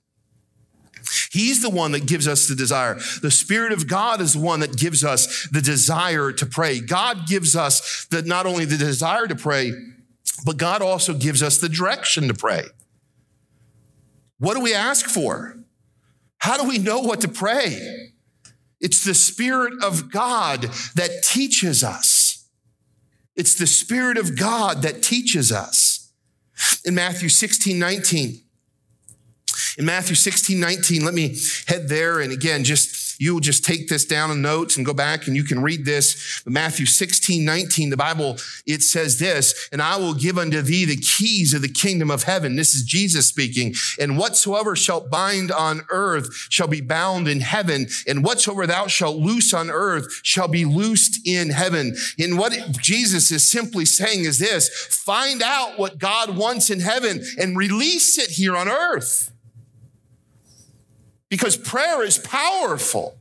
He's 1.34 1.64
the 1.64 1.70
one 1.72 1.94
that 1.94 2.06
gives 2.06 2.28
us 2.28 2.48
the 2.48 2.54
desire. 2.54 3.00
The 3.24 3.32
Spirit 3.32 3.74
of 3.74 3.88
God 3.88 4.22
is 4.22 4.34
the 4.34 4.40
one 4.40 4.60
that 4.60 4.78
gives 4.78 5.04
us 5.04 5.48
the 5.52 5.64
desire 5.64 6.32
to 6.32 6.46
pray. 6.46 6.80
God 6.80 7.26
gives 7.26 7.56
us 7.56 8.06
the, 8.12 8.22
not 8.22 8.46
only 8.46 8.66
the 8.66 8.78
desire 8.78 9.26
to 9.26 9.36
pray, 9.36 9.72
but 10.46 10.58
God 10.58 10.84
also 10.84 11.16
gives 11.16 11.42
us 11.42 11.58
the 11.58 11.70
direction 11.70 12.28
to 12.28 12.36
pray. 12.36 12.66
What 14.38 14.54
do 14.54 14.60
we 14.60 14.76
ask 14.76 15.08
for? 15.08 15.58
How 16.38 16.56
do 16.56 16.70
we 16.70 16.78
know 16.78 17.00
what 17.00 17.22
to 17.22 17.28
pray? 17.28 18.12
It's 18.80 19.04
the 19.04 19.16
Spirit 19.16 19.84
of 19.84 20.12
God 20.12 20.70
that 20.94 21.24
teaches 21.24 21.84
us. 21.84 22.48
It's 23.36 23.56
the 23.56 23.66
Spirit 23.66 24.20
of 24.20 24.38
God 24.38 24.84
that 24.84 25.02
teaches 25.02 25.52
us. 25.52 26.12
In 26.86 26.94
Matthew 26.94 27.30
16, 27.30 27.80
19, 27.80 28.44
in 29.78 29.86
Matthew 29.86 30.16
16, 30.16 30.60
19, 30.60 31.04
let 31.04 31.14
me 31.14 31.36
head 31.68 31.90
there. 31.90 32.20
And 32.20 32.32
again, 32.32 32.64
just 32.64 33.20
you 33.20 33.34
will 33.34 33.42
just 33.42 33.64
take 33.64 33.88
this 33.88 34.06
down 34.06 34.32
in 34.32 34.42
notes 34.42 34.78
and 34.78 34.86
go 34.86 34.94
back 34.94 35.28
and 35.28 35.36
you 35.36 35.44
can 35.44 35.62
read 35.62 35.86
this. 35.86 36.42
But 36.44 36.54
Matthew 36.54 36.86
16, 36.86 37.44
19, 37.44 37.90
the 37.90 37.98
Bible, 37.98 38.38
it 38.66 38.82
says 38.82 39.20
this, 39.20 39.70
and 39.72 39.82
I 39.82 39.98
will 39.98 40.14
give 40.14 40.38
unto 40.38 40.62
thee 40.62 40.86
the 40.86 40.98
keys 40.98 41.54
of 41.54 41.62
the 41.62 41.70
kingdom 41.70 42.12
of 42.12 42.24
heaven. 42.24 42.56
This 42.56 42.74
is 42.74 42.84
Jesus 42.84 43.28
speaking. 43.28 43.74
And 44.00 44.18
whatsoever 44.18 44.76
shalt 44.76 45.10
bind 45.10 45.52
on 45.52 45.82
earth 45.90 46.34
shall 46.50 46.68
be 46.68 46.82
bound 46.82 47.28
in 47.28 47.42
heaven. 47.42 47.88
And 48.08 48.24
whatsoever 48.24 48.68
thou 48.68 48.88
shalt 48.88 49.18
loose 49.18 49.54
on 49.54 49.70
earth 49.70 50.08
shall 50.24 50.48
be 50.48 50.66
loosed 50.66 51.26
in 51.26 51.50
heaven. 51.50 51.96
And 52.20 52.38
what 52.38 52.54
Jesus 52.82 53.32
is 53.32 53.50
simply 53.50 53.86
saying 53.86 54.26
is 54.26 54.40
this, 54.40 54.70
find 54.88 55.42
out 55.42 55.80
what 55.80 55.98
God 55.98 56.36
wants 56.36 56.70
in 56.70 56.80
heaven 56.80 57.24
and 57.40 57.58
release 57.58 58.18
it 58.18 58.32
here 58.32 58.56
on 58.56 58.68
earth 58.68 59.33
because 61.34 61.58
prayer 61.58 62.04
is 62.04 62.20
powerful. 62.20 63.18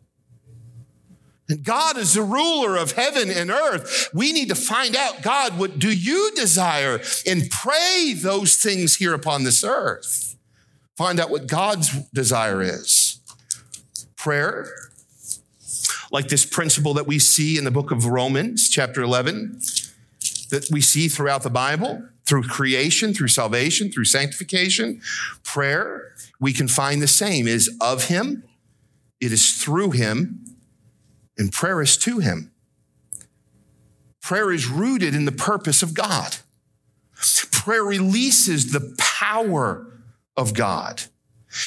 And 1.48 1.64
God 1.64 1.96
is 1.96 2.12
the 2.12 2.22
ruler 2.22 2.76
of 2.76 2.92
heaven 2.92 3.30
and 3.30 3.50
earth. 3.50 4.10
We 4.12 4.32
need 4.32 4.50
to 4.50 4.54
find 4.54 4.94
out, 4.94 5.22
God, 5.22 5.58
what 5.58 5.78
do 5.78 5.90
you 5.90 6.30
desire? 6.36 7.00
And 7.26 7.48
pray 7.48 8.12
those 8.14 8.56
things 8.56 8.96
here 8.96 9.14
upon 9.14 9.44
this 9.44 9.64
earth. 9.64 10.36
Find 10.94 11.18
out 11.18 11.30
what 11.30 11.46
God's 11.46 12.06
desire 12.10 12.60
is. 12.60 13.18
Prayer, 14.14 14.68
like 16.10 16.28
this 16.28 16.44
principle 16.44 16.92
that 16.92 17.06
we 17.06 17.18
see 17.18 17.56
in 17.56 17.64
the 17.64 17.70
book 17.70 17.90
of 17.90 18.04
Romans, 18.04 18.68
chapter 18.68 19.00
11, 19.00 19.58
that 20.50 20.68
we 20.70 20.82
see 20.82 21.08
throughout 21.08 21.44
the 21.44 21.48
Bible, 21.48 22.06
through 22.32 22.44
creation, 22.44 23.12
through 23.12 23.28
salvation, 23.28 23.92
through 23.92 24.06
sanctification. 24.06 25.02
Prayer 25.44 26.14
we 26.40 26.50
can 26.50 26.66
find 26.66 27.02
the 27.02 27.06
same 27.06 27.46
is 27.46 27.76
of 27.78 28.06
him, 28.06 28.42
it 29.20 29.32
is 29.32 29.52
through 29.52 29.90
him, 29.90 30.42
and 31.36 31.52
prayer 31.52 31.82
is 31.82 31.98
to 31.98 32.20
him. 32.20 32.50
Prayer 34.22 34.50
is 34.50 34.66
rooted 34.66 35.14
in 35.14 35.26
the 35.26 35.32
purpose 35.32 35.82
of 35.82 35.92
God. 35.92 36.36
Prayer 37.52 37.84
releases 37.84 38.72
the 38.72 38.96
power 38.98 39.86
of 40.34 40.54
God 40.54 41.02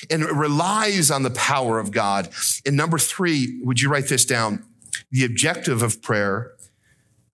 and 0.09 0.23
it 0.23 0.33
relies 0.33 1.11
on 1.11 1.21
the 1.21 1.29
power 1.29 1.77
of 1.77 1.91
God. 1.91 2.29
And 2.65 2.75
number 2.75 2.97
three, 2.97 3.61
would 3.63 3.81
you 3.81 3.91
write 3.91 4.07
this 4.07 4.25
down? 4.25 4.65
The 5.11 5.25
objective 5.25 5.83
of 5.83 6.01
prayer 6.01 6.53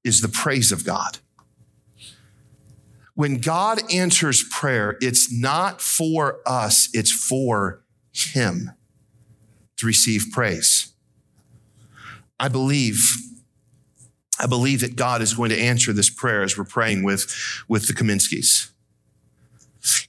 is 0.03 0.19
the 0.19 0.27
praise 0.27 0.73
of 0.73 0.85
God. 0.85 1.19
When 3.13 3.39
God 3.39 3.81
answers 3.91 4.43
prayer, 4.43 4.97
it's 5.01 5.31
not 5.31 5.81
for 5.81 6.39
us, 6.45 6.89
it's 6.93 7.11
for 7.11 7.83
Him 8.11 8.71
to 9.77 9.85
receive 9.85 10.27
praise. 10.31 10.93
I 12.39 12.47
believe, 12.47 12.99
I 14.39 14.47
believe 14.47 14.81
that 14.81 14.95
God 14.95 15.21
is 15.21 15.33
going 15.33 15.49
to 15.49 15.59
answer 15.59 15.93
this 15.93 16.09
prayer 16.09 16.41
as 16.41 16.57
we're 16.57 16.63
praying 16.63 17.03
with, 17.03 17.31
with 17.67 17.87
the 17.87 17.93
Kaminskis. 17.93 18.71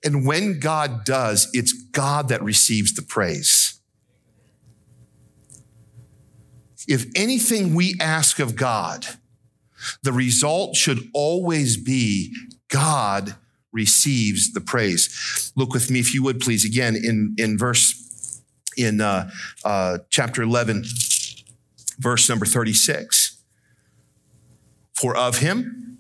And 0.05 0.27
when 0.27 0.61
God 0.61 1.05
does, 1.05 1.49
it's 1.53 1.73
God 1.73 2.29
that 2.29 2.43
receives 2.43 2.95
the 2.95 3.03
praise. 3.03 3.81
If 6.89 7.07
anything 7.15 7.75
we 7.75 7.95
ask 8.01 8.39
of 8.39 8.57
God, 8.57 9.07
the 10.03 10.13
result 10.13 10.77
should 10.77 11.09
always 11.15 11.77
be 11.77 12.35
God 12.73 13.37
receives 13.71 14.53
the 14.53 14.61
praise. 14.61 15.53
Look 15.55 15.75
with 15.75 15.91
me, 15.91 16.01
if 16.01 16.15
you 16.15 16.23
would, 16.23 16.41
please, 16.41 16.65
again 16.65 16.97
in, 16.97 17.35
in 17.39 17.59
verse, 17.59 18.43
in 18.77 19.01
uh, 19.01 19.31
uh, 19.65 19.99
chapter 20.09 20.43
11, 20.43 20.85
verse 21.99 22.29
number 22.29 22.47
36. 22.47 23.43
For 24.95 25.15
of 25.17 25.39
him, 25.39 25.99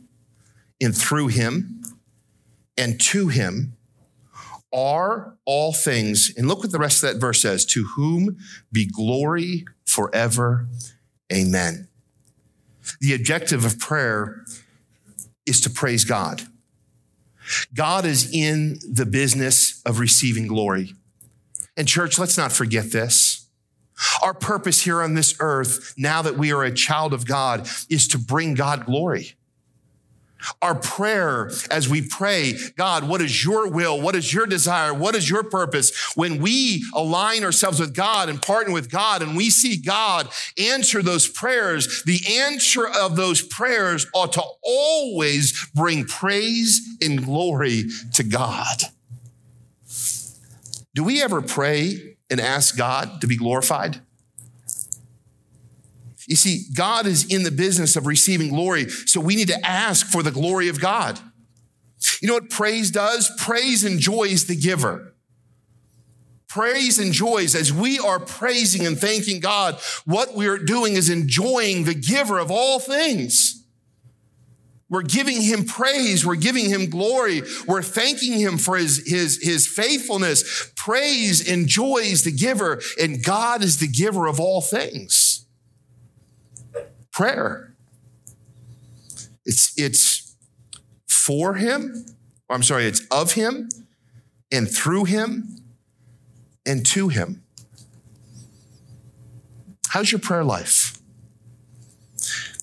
and 0.80 0.96
through 0.96 1.28
him, 1.28 1.82
and 2.76 2.98
to 3.00 3.28
him 3.28 3.76
are 4.72 5.36
all 5.44 5.74
things. 5.74 6.32
And 6.36 6.48
look 6.48 6.60
what 6.60 6.72
the 6.72 6.78
rest 6.78 7.04
of 7.04 7.12
that 7.12 7.20
verse 7.20 7.42
says 7.42 7.66
to 7.66 7.84
whom 7.96 8.38
be 8.72 8.86
glory 8.86 9.66
forever. 9.84 10.66
Amen. 11.30 11.88
The 13.00 13.14
objective 13.14 13.64
of 13.64 13.78
prayer 13.78 14.44
is 15.46 15.60
to 15.62 15.70
praise 15.70 16.04
God. 16.04 16.42
God 17.74 18.04
is 18.04 18.32
in 18.32 18.78
the 18.90 19.06
business 19.06 19.82
of 19.84 19.98
receiving 19.98 20.46
glory. 20.46 20.94
And 21.76 21.88
church, 21.88 22.18
let's 22.18 22.36
not 22.36 22.52
forget 22.52 22.92
this. 22.92 23.48
Our 24.22 24.34
purpose 24.34 24.82
here 24.82 25.02
on 25.02 25.14
this 25.14 25.36
earth, 25.40 25.94
now 25.96 26.22
that 26.22 26.36
we 26.36 26.52
are 26.52 26.64
a 26.64 26.72
child 26.72 27.12
of 27.12 27.26
God, 27.26 27.68
is 27.88 28.08
to 28.08 28.18
bring 28.18 28.54
God 28.54 28.86
glory. 28.86 29.34
Our 30.60 30.74
prayer 30.74 31.50
as 31.70 31.88
we 31.88 32.06
pray, 32.06 32.54
God, 32.76 33.08
what 33.08 33.20
is 33.20 33.44
your 33.44 33.70
will? 33.70 34.00
What 34.00 34.14
is 34.14 34.32
your 34.32 34.46
desire? 34.46 34.92
What 34.92 35.14
is 35.14 35.28
your 35.28 35.42
purpose? 35.42 36.12
When 36.16 36.40
we 36.40 36.84
align 36.94 37.44
ourselves 37.44 37.80
with 37.80 37.94
God 37.94 38.28
and 38.28 38.40
partner 38.40 38.72
with 38.72 38.90
God 38.90 39.22
and 39.22 39.36
we 39.36 39.50
see 39.50 39.76
God 39.76 40.28
answer 40.58 41.02
those 41.02 41.28
prayers, 41.28 42.02
the 42.04 42.20
answer 42.40 42.86
of 42.86 43.16
those 43.16 43.42
prayers 43.42 44.06
ought 44.14 44.32
to 44.34 44.42
always 44.62 45.68
bring 45.74 46.04
praise 46.04 46.80
and 47.00 47.24
glory 47.24 47.84
to 48.14 48.22
God. 48.22 48.82
Do 50.94 51.04
we 51.04 51.22
ever 51.22 51.40
pray 51.40 52.16
and 52.30 52.40
ask 52.40 52.76
God 52.76 53.20
to 53.20 53.26
be 53.26 53.36
glorified? 53.36 54.00
You 56.26 56.36
see, 56.36 56.66
God 56.74 57.06
is 57.06 57.32
in 57.32 57.42
the 57.42 57.50
business 57.50 57.96
of 57.96 58.06
receiving 58.06 58.50
glory, 58.50 58.88
so 58.88 59.20
we 59.20 59.36
need 59.36 59.48
to 59.48 59.66
ask 59.66 60.06
for 60.06 60.22
the 60.22 60.30
glory 60.30 60.68
of 60.68 60.80
God. 60.80 61.18
You 62.20 62.28
know 62.28 62.34
what 62.34 62.50
praise 62.50 62.90
does? 62.90 63.30
Praise 63.38 63.84
enjoys 63.84 64.46
the 64.46 64.56
giver. 64.56 65.14
Praise 66.48 66.98
enjoys 66.98 67.54
as 67.54 67.72
we 67.72 67.98
are 67.98 68.20
praising 68.20 68.86
and 68.86 68.98
thanking 68.98 69.40
God, 69.40 69.80
what 70.04 70.34
we 70.34 70.46
are 70.46 70.58
doing 70.58 70.94
is 70.94 71.08
enjoying 71.08 71.84
the 71.84 71.94
giver 71.94 72.38
of 72.38 72.50
all 72.50 72.78
things. 72.78 73.64
We're 74.90 75.00
giving 75.00 75.40
him 75.40 75.64
praise. 75.64 76.26
We're 76.26 76.34
giving 76.34 76.68
him 76.68 76.90
glory. 76.90 77.42
We're 77.66 77.82
thanking 77.82 78.38
him 78.38 78.58
for 78.58 78.76
his, 78.76 79.02
his, 79.06 79.42
his 79.42 79.66
faithfulness. 79.66 80.70
Praise 80.76 81.40
enjoys 81.40 82.24
the 82.24 82.32
giver, 82.32 82.82
and 83.00 83.24
God 83.24 83.62
is 83.62 83.78
the 83.78 83.88
giver 83.88 84.26
of 84.26 84.38
all 84.38 84.60
things 84.60 85.31
prayer. 87.12 87.74
It's, 89.44 89.72
it's 89.76 90.36
for 91.08 91.54
him, 91.54 92.06
I'm 92.48 92.62
sorry, 92.62 92.86
it's 92.86 93.06
of 93.10 93.32
him 93.32 93.68
and 94.50 94.70
through 94.70 95.04
him 95.04 95.56
and 96.66 96.84
to 96.86 97.08
him. 97.08 97.42
How's 99.88 100.10
your 100.10 100.20
prayer 100.20 100.44
life? 100.44 100.98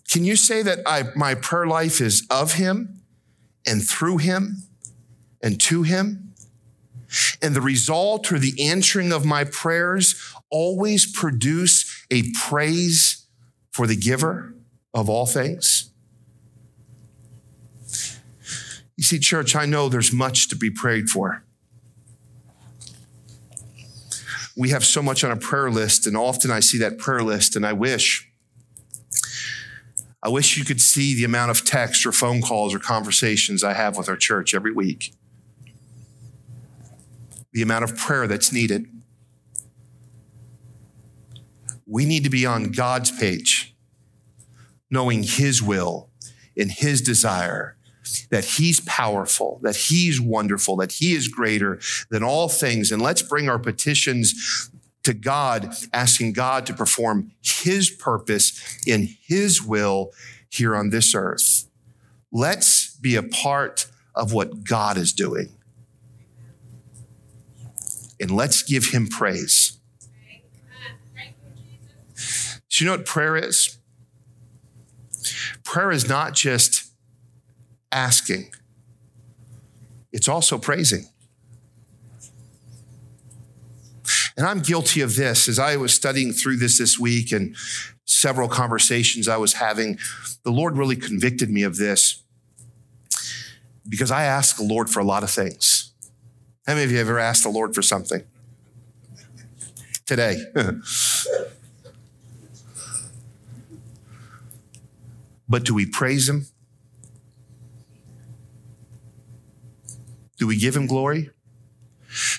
Can 0.10 0.26
you 0.26 0.36
say 0.36 0.64
that 0.64 0.80
I, 0.88 1.04
my 1.16 1.36
prayer 1.36 1.68
life 1.68 2.02
is 2.02 2.26
of 2.32 2.54
Him 2.54 3.02
and 3.68 3.88
through 3.88 4.18
Him 4.18 4.64
and 5.44 5.62
to 5.62 5.84
Him? 5.84 6.34
And 7.42 7.56
the 7.56 7.62
result 7.62 8.32
or 8.32 8.40
the 8.40 8.68
answering 8.68 9.14
of 9.14 9.26
my 9.26 9.44
prayers 9.44 10.34
always 10.50 11.12
produce 11.12 12.06
a 12.10 12.32
praise 12.34 13.19
for 13.80 13.88
the 13.88 13.96
giver 13.96 14.54
of 14.94 15.10
all 15.10 15.26
things? 15.26 15.94
You 18.98 19.06
see, 19.06 19.20
church, 19.20 19.56
I 19.56 19.66
know 19.66 19.88
there's 19.88 20.12
much 20.12 20.50
to 20.50 20.58
be 20.58 20.70
prayed 20.70 21.08
for. 21.08 21.46
We 24.58 24.72
have 24.72 24.84
so 24.84 25.02
much 25.02 25.24
on 25.24 25.32
a 25.32 25.38
prayer 25.38 25.72
list, 25.72 26.06
and 26.06 26.18
often 26.18 26.52
I 26.52 26.60
see 26.60 26.78
that 26.80 26.98
prayer 26.98 27.24
list, 27.24 27.56
and 27.56 27.66
I 27.66 27.72
wish. 27.72 28.30
I 30.22 30.28
wish 30.28 30.58
you 30.58 30.66
could 30.66 30.82
see 30.82 31.16
the 31.16 31.24
amount 31.24 31.52
of 31.52 31.64
text 31.64 32.06
or 32.06 32.12
phone 32.12 32.42
calls 32.42 32.76
or 32.76 32.80
conversations 32.80 33.64
I 33.64 33.72
have 33.72 33.96
with 33.96 34.10
our 34.10 34.18
church 34.18 34.54
every 34.54 34.74
week. 34.74 35.14
The 37.54 37.62
amount 37.62 37.86
of 37.86 37.96
prayer 37.96 38.28
that's 38.28 38.52
needed. 38.52 38.88
We 41.92 42.06
need 42.06 42.24
to 42.24 42.30
be 42.30 42.46
on 42.46 42.66
God's 42.66 43.10
page, 43.10 43.59
knowing 44.90 45.24
His 45.24 45.62
will 45.62 46.10
and 46.58 46.72
His 46.72 47.02
desire 47.02 47.78
that 48.30 48.46
he's 48.46 48.80
powerful, 48.82 49.60
that 49.64 49.76
he's 49.76 50.20
wonderful, 50.20 50.78
that 50.78 50.94
he 50.94 51.14
is 51.14 51.28
greater 51.28 51.80
than 52.10 52.24
all 52.24 52.50
things. 52.50 52.92
And 52.92 53.02
let's 53.02 53.22
bring 53.22 53.50
our 53.50 53.60
petitions 53.60 54.72
to 55.04 55.14
God, 55.14 55.74
asking 55.94 56.34
God 56.34 56.66
to 56.68 56.74
perform 56.74 57.32
his 57.42 57.90
purpose 57.90 58.78
in 58.86 59.10
his 59.22 59.62
will 59.62 60.12
here 60.50 60.76
on 60.76 60.90
this 60.90 61.16
earth. 61.16 61.68
Let's 62.32 62.96
be 62.98 63.16
a 63.16 63.24
part 63.24 63.88
of 64.16 64.34
what 64.34 64.64
God 64.64 64.98
is 64.98 65.14
doing. 65.14 65.50
And 68.22 68.32
let's 68.32 68.64
give 68.64 68.88
him 68.88 69.08
praise. 69.08 69.78
Do 72.70 72.84
you 72.84 72.86
know 72.86 72.98
what 72.98 73.06
prayer 73.06 73.36
is? 73.38 73.79
Prayer 75.70 75.92
is 75.92 76.10
not 76.10 76.34
just 76.34 76.92
asking, 77.92 78.52
it's 80.12 80.28
also 80.28 80.58
praising. 80.58 81.06
And 84.36 84.48
I'm 84.48 84.62
guilty 84.62 85.02
of 85.02 85.16
this 85.16 85.48
as 85.48 85.60
I 85.60 85.76
was 85.78 85.94
studying 85.94 86.32
through 86.32 86.56
this 86.56 86.80
this 86.80 86.98
week 86.98 87.32
and 87.32 87.56
several 88.06 88.48
conversations 88.48 89.28
I 89.28 89.38
was 89.38 89.54
having. 89.54 90.00
The 90.44 90.50
Lord 90.50 90.76
really 90.76 90.96
convicted 90.96 91.52
me 91.52 91.62
of 91.62 91.78
this 91.78 92.24
because 93.88 94.10
I 94.10 94.24
ask 94.24 94.58
the 94.58 94.64
Lord 94.64 94.90
for 94.90 95.02
a 95.02 95.06
lot 95.06 95.22
of 95.22 95.30
things. 95.30 95.92
How 96.66 96.74
many 96.74 96.86
of 96.86 96.92
you 96.92 96.98
have 96.98 97.10
ever 97.10 97.20
asked 97.20 97.44
the 97.44 97.50
Lord 97.50 97.76
for 97.76 97.84
something? 97.84 98.24
Today. 100.08 100.46
but 105.50 105.66
do 105.66 105.74
we 105.74 105.86
praise 105.86 106.30
Him? 106.30 106.46
Do 110.40 110.48
we 110.48 110.58
give 110.58 110.76
him 110.76 110.88
glory? 110.88 111.30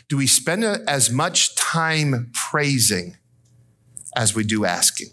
Do 0.08 0.16
we 0.16 0.26
spend 0.26 0.64
as 0.64 1.11
much 1.11 1.54
time 1.54 2.30
praising 2.32 3.18
as 4.16 4.34
we 4.34 4.42
do 4.42 4.64
asking? 4.64 5.08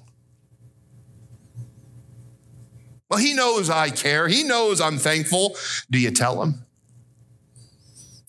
Well, 3.09 3.19
he 3.19 3.33
knows 3.33 3.69
I 3.69 3.89
care. 3.89 4.27
He 4.27 4.43
knows 4.43 4.81
I'm 4.81 4.97
thankful. 4.97 5.55
Do 5.91 5.99
you 5.99 6.11
tell 6.11 6.41
him? 6.41 6.65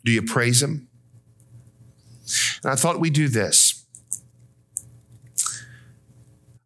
Do 0.04 0.12
you 0.12 0.22
praise 0.22 0.62
him? 0.62 0.88
And 2.62 2.72
I 2.72 2.74
thought 2.74 3.00
we'd 3.00 3.12
do 3.12 3.28
this. 3.28 3.86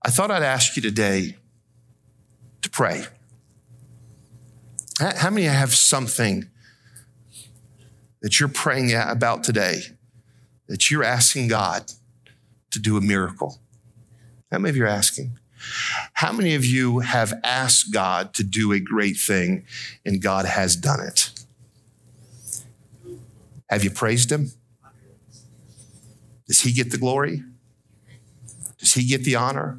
I 0.05 0.11
thought 0.11 0.31
I'd 0.31 0.43
ask 0.43 0.77
you 0.77 0.83
today 0.83 1.33
to 1.33 1.42
pray. 2.73 3.05
How 4.99 5.31
many 5.31 5.47
have 5.47 5.75
something 5.75 6.49
that 8.21 8.41
you're 8.41 8.49
praying 8.49 8.95
about 8.95 9.45
today, 9.45 9.83
that 10.69 10.91
you're 10.91 11.05
asking 11.05 11.49
God 11.49 11.93
to 12.71 12.79
do 12.79 12.97
a 12.97 13.01
miracle? 13.01 13.61
How 14.51 14.59
many 14.59 14.71
of 14.71 14.77
you 14.77 14.85
are 14.85 14.89
asking? 14.89 15.39
How 16.15 16.33
many 16.33 16.55
of 16.55 16.65
you 16.65 17.01
have 17.01 17.33
asked 17.45 17.93
God 17.93 18.35
to 18.35 18.43
do 18.43 18.73
a 18.73 18.81
great 18.81 19.17
thing 19.17 19.65
and 20.05 20.21
God 20.21 20.45
has 20.45 20.75
done 20.75 21.01
it? 21.01 21.31
Have 23.69 23.85
you 23.85 23.91
praised 23.91 24.31
Him? 24.31 24.51
Does 26.47 26.61
He 26.61 26.73
get 26.73 26.91
the 26.91 26.99
glory? 26.99 27.43
Does 28.79 28.95
He 28.95 29.07
get 29.07 29.25
the 29.25 29.37
honor? 29.37 29.79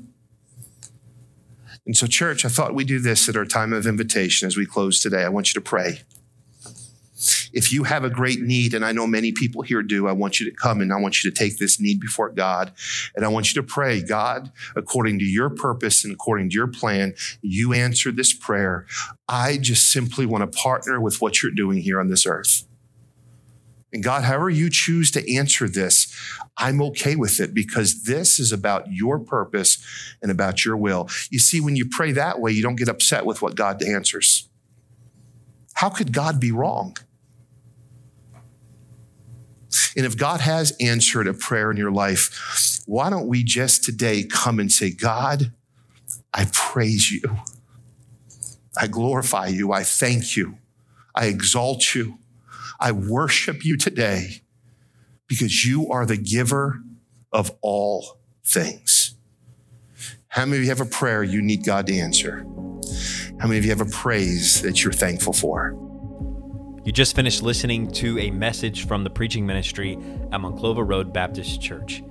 And 1.85 1.97
so, 1.97 2.07
church, 2.07 2.45
I 2.45 2.49
thought 2.49 2.73
we'd 2.73 2.87
do 2.87 2.99
this 2.99 3.27
at 3.27 3.35
our 3.35 3.45
time 3.45 3.73
of 3.73 3.85
invitation 3.85 4.47
as 4.47 4.55
we 4.55 4.65
close 4.65 5.01
today. 5.01 5.23
I 5.23 5.29
want 5.29 5.53
you 5.53 5.59
to 5.59 5.69
pray. 5.69 6.01
If 7.53 7.71
you 7.71 7.83
have 7.83 8.03
a 8.03 8.09
great 8.09 8.41
need, 8.41 8.73
and 8.73 8.83
I 8.83 8.91
know 8.91 9.07
many 9.07 9.31
people 9.31 9.61
here 9.61 9.83
do, 9.83 10.07
I 10.07 10.11
want 10.11 10.39
you 10.39 10.49
to 10.49 10.55
come 10.55 10.81
and 10.81 10.91
I 10.91 10.99
want 10.99 11.23
you 11.23 11.29
to 11.29 11.37
take 11.37 11.57
this 11.57 11.79
need 11.79 11.99
before 11.99 12.29
God. 12.29 12.73
And 13.15 13.23
I 13.23 13.27
want 13.27 13.53
you 13.53 13.61
to 13.61 13.67
pray, 13.67 14.01
God, 14.01 14.51
according 14.75 15.19
to 15.19 15.25
your 15.25 15.49
purpose 15.49 16.03
and 16.03 16.13
according 16.13 16.49
to 16.49 16.55
your 16.55 16.67
plan, 16.67 17.13
you 17.41 17.73
answer 17.73 18.11
this 18.11 18.33
prayer. 18.33 18.85
I 19.27 19.57
just 19.57 19.91
simply 19.91 20.25
want 20.25 20.49
to 20.49 20.57
partner 20.57 20.99
with 20.99 21.21
what 21.21 21.41
you're 21.41 21.51
doing 21.51 21.79
here 21.79 21.99
on 21.99 22.09
this 22.09 22.25
earth. 22.25 22.65
And 23.93 24.03
God, 24.03 24.23
however 24.23 24.49
you 24.49 24.69
choose 24.71 25.11
to 25.11 25.35
answer 25.35 25.69
this, 25.69 26.13
I'm 26.57 26.81
okay 26.81 27.15
with 27.15 27.39
it 27.39 27.53
because 27.53 28.03
this 28.03 28.39
is 28.39 28.51
about 28.51 28.91
your 28.91 29.19
purpose 29.19 29.77
and 30.21 30.31
about 30.31 30.65
your 30.65 30.75
will. 30.75 31.07
You 31.29 31.39
see, 31.39 31.61
when 31.61 31.75
you 31.75 31.87
pray 31.87 32.11
that 32.13 32.39
way, 32.39 32.51
you 32.51 32.63
don't 32.63 32.75
get 32.75 32.89
upset 32.89 33.25
with 33.25 33.41
what 33.41 33.55
God 33.55 33.83
answers. 33.83 34.49
How 35.75 35.89
could 35.89 36.11
God 36.11 36.39
be 36.39 36.51
wrong? 36.51 36.97
And 39.95 40.05
if 40.05 40.17
God 40.17 40.39
has 40.39 40.75
answered 40.79 41.27
a 41.27 41.33
prayer 41.33 41.69
in 41.71 41.77
your 41.77 41.91
life, 41.91 42.83
why 42.87 43.09
don't 43.09 43.27
we 43.27 43.43
just 43.43 43.83
today 43.83 44.23
come 44.23 44.59
and 44.59 44.71
say, 44.71 44.91
God, 44.91 45.51
I 46.33 46.47
praise 46.51 47.11
you. 47.11 47.21
I 48.77 48.87
glorify 48.87 49.47
you. 49.47 49.71
I 49.71 49.83
thank 49.83 50.35
you. 50.35 50.57
I 51.15 51.27
exalt 51.27 51.93
you. 51.93 52.17
I 52.83 52.91
worship 52.91 53.63
you 53.63 53.77
today 53.77 54.41
because 55.29 55.65
you 55.65 55.89
are 55.89 56.05
the 56.05 56.17
giver 56.17 56.81
of 57.31 57.49
all 57.61 58.19
things. 58.43 59.15
How 60.27 60.43
many 60.43 60.57
of 60.57 60.63
you 60.63 60.69
have 60.69 60.81
a 60.81 60.85
prayer 60.85 61.23
you 61.23 61.41
need 61.41 61.63
God 61.65 61.87
to 61.87 61.97
answer? 61.97 62.45
How 63.39 63.47
many 63.47 63.57
of 63.57 63.63
you 63.63 63.69
have 63.69 63.79
a 63.79 63.85
praise 63.85 64.61
that 64.63 64.83
you're 64.83 64.91
thankful 64.91 65.31
for? 65.31 65.79
You 66.83 66.91
just 66.91 67.15
finished 67.15 67.41
listening 67.41 67.89
to 67.93 68.19
a 68.19 68.31
message 68.31 68.85
from 68.85 69.05
the 69.05 69.09
preaching 69.09 69.45
ministry 69.45 69.93
at 70.33 70.41
Monclova 70.41 70.85
Road 70.85 71.13
Baptist 71.13 71.61
Church. 71.61 72.03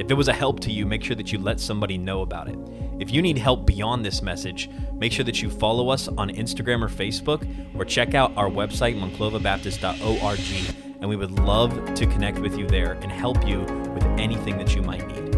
If 0.00 0.10
it 0.10 0.14
was 0.14 0.28
a 0.28 0.32
help 0.32 0.60
to 0.60 0.72
you, 0.72 0.86
make 0.86 1.04
sure 1.04 1.14
that 1.14 1.30
you 1.30 1.38
let 1.38 1.60
somebody 1.60 1.98
know 1.98 2.22
about 2.22 2.48
it. 2.48 2.58
If 2.98 3.10
you 3.10 3.20
need 3.20 3.36
help 3.36 3.66
beyond 3.66 4.02
this 4.02 4.22
message, 4.22 4.70
make 4.94 5.12
sure 5.12 5.26
that 5.26 5.42
you 5.42 5.50
follow 5.50 5.90
us 5.90 6.08
on 6.08 6.30
Instagram 6.30 6.82
or 6.82 6.88
Facebook 6.88 7.46
or 7.78 7.84
check 7.84 8.14
out 8.14 8.34
our 8.34 8.48
website, 8.48 8.98
monclovabaptist.org, 8.98 10.74
and 11.00 11.08
we 11.08 11.16
would 11.16 11.32
love 11.40 11.92
to 11.92 12.06
connect 12.06 12.38
with 12.38 12.56
you 12.56 12.66
there 12.66 12.94
and 12.94 13.12
help 13.12 13.46
you 13.46 13.60
with 13.60 14.04
anything 14.18 14.56
that 14.56 14.74
you 14.74 14.80
might 14.80 15.06
need. 15.06 15.34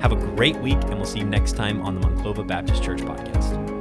Have 0.00 0.12
a 0.12 0.16
great 0.36 0.56
week, 0.58 0.78
and 0.84 0.94
we'll 0.94 1.04
see 1.04 1.18
you 1.18 1.26
next 1.26 1.56
time 1.56 1.82
on 1.82 2.00
the 2.00 2.06
Monclova 2.06 2.46
Baptist 2.46 2.84
Church 2.84 3.00
podcast. 3.00 3.75